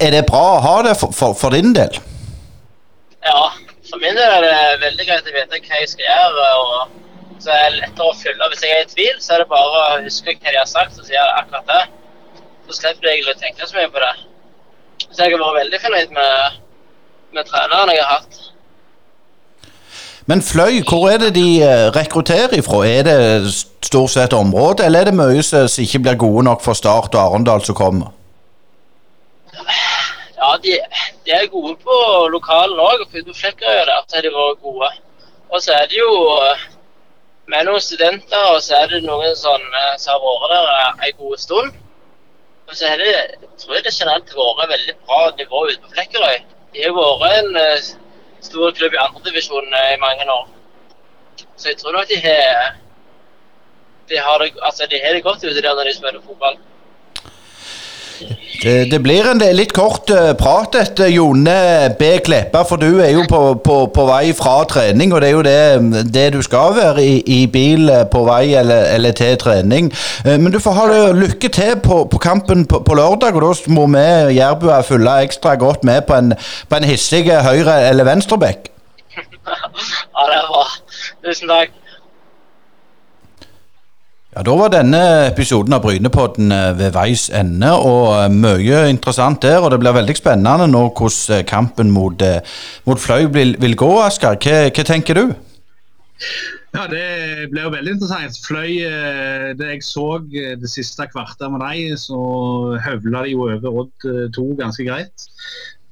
[0.00, 2.00] er det bra å ha det for, for, for din del?
[3.26, 3.52] Ja,
[3.90, 6.48] for min del er det veldig greit å vite hva jeg skal gjøre.
[6.64, 7.09] og
[7.40, 8.48] så er det lettere å følge.
[8.52, 10.98] Hvis jeg er i tvil, så er det bare å huske hva de har sagt,
[11.00, 11.82] og jeg akkurat det.
[12.68, 14.12] Så slipper jeg å tenke så mye på det.
[15.08, 16.60] Så jeg har vært veldig fornøyd med,
[17.36, 18.40] med treneren jeg har hatt.
[20.30, 22.84] Men Fløy, hvor er det de eh, rekrutterer ifra?
[22.86, 23.18] Er det
[23.82, 27.22] stort sett området, eller er det mye som ikke blir gode nok for Start og
[27.24, 28.12] Arendal som kommer?
[30.40, 30.76] Ja, de,
[31.26, 31.96] de er gode på
[32.32, 34.92] lokalen òg, på Flekkerøy der så har de vært gode.
[35.50, 36.12] Og så er det jo
[37.50, 41.08] med noen studenter, og så er det noen sånn, eh, som har vært der eh,
[41.08, 41.78] en god stund.
[42.68, 43.14] Og så er det,
[43.58, 46.36] tror jeg det generelt har vært veldig bra nivå ute på Flekkerøy.
[46.74, 46.94] De har
[47.24, 47.90] vært en eh,
[48.46, 50.46] stor klubb i andredivisjon i mange år.
[51.56, 52.78] Så jeg tror nok de har
[54.10, 56.56] de har det, altså de har det godt ute der når de spiller fotball.
[58.62, 61.54] Det, det, blir en litt kort uh, prat etter Jone
[61.98, 62.10] B.
[62.24, 65.44] Kleppa, for du er jo på, på, på, vei fra trening, og det er jo
[65.46, 69.88] det, det du skal være i, i bil uh, på vei eller, eller til trening.
[70.26, 73.72] Uh, men du får ha det, lykke til på, på kampen på, lørdag, og da
[73.72, 74.06] må vi
[74.36, 76.34] jærbuer følge ekstra godt med på en,
[76.68, 78.68] på en hissig høyre- eller venstrebekk.
[79.16, 80.66] ja, det er bra.
[81.24, 81.72] Tusen takk.
[84.40, 89.42] Ja, Da var denne episoden av Brynepodden eh, ved veis ende, og eh, mye interessant
[89.44, 89.58] der.
[89.60, 92.24] og Det blir veldig spennende nå hvordan eh, kampen mot,
[92.88, 94.40] mot Fløy vil, vil gå, Asker.
[94.40, 95.34] Hva, hva, tenker du?
[96.72, 97.04] Ja, Det
[97.52, 98.40] ble jo veldig interessant.
[98.46, 98.80] Fløy,
[99.60, 102.24] det jeg så det siste kvartet med dem, så
[102.80, 104.10] høvla de jo over Odd
[104.40, 105.30] 2 ganske greit.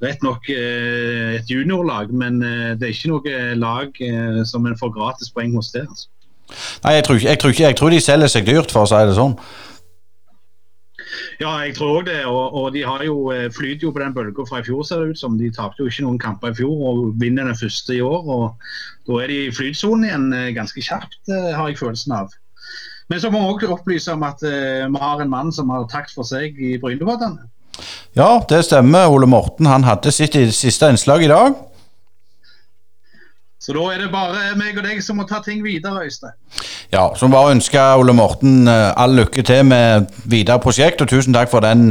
[0.01, 4.07] Rett nok et juniorlag, men det er ikke noe lag
[4.49, 5.85] som en får gratis poeng hos det.
[5.85, 6.09] altså.
[6.85, 8.91] Nei, jeg tror, ikke, jeg, tror ikke, jeg tror de selger seg dyrt, for å
[8.91, 9.35] si det sånn.
[11.39, 12.19] Ja, jeg tror òg det.
[12.27, 15.05] Og, og, de har jo, eh, flyter jo på den bølga fra i fjor, ser
[15.05, 15.39] det ut som.
[15.39, 18.27] De tapte jo ikke noen kamper i fjor og vinner den første i år.
[18.27, 18.67] og
[19.09, 22.35] Da er de i flytsonen igjen eh, ganske kjapt, eh, har jeg følelsen av.
[23.09, 26.13] Men så må vi òg opplyse om at vi har en mann som har takt
[26.13, 27.47] for seg i Brynepoddene.
[28.19, 29.09] Ja, det stemmer.
[29.09, 31.57] Ole Morten han hadde sitt siste innslag i dag.
[33.59, 36.37] Så da er det bare meg og deg som må ta ting videre, Øystein.
[36.93, 41.35] Ja, så bare ønske Ole Morten eh, all lykke til med videre prosjekt, og tusen
[41.35, 41.91] takk for den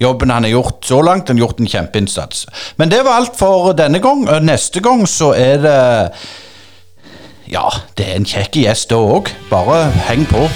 [0.00, 1.28] jobben han har gjort så langt.
[1.28, 2.46] Han har gjort en kjempeinnsats.
[2.78, 4.24] Men det var alt for denne gang.
[4.46, 5.78] Neste gang så er det
[7.48, 7.66] Ja,
[7.98, 9.34] det er en kjekk gjest da òg.
[9.50, 10.46] Bare heng på.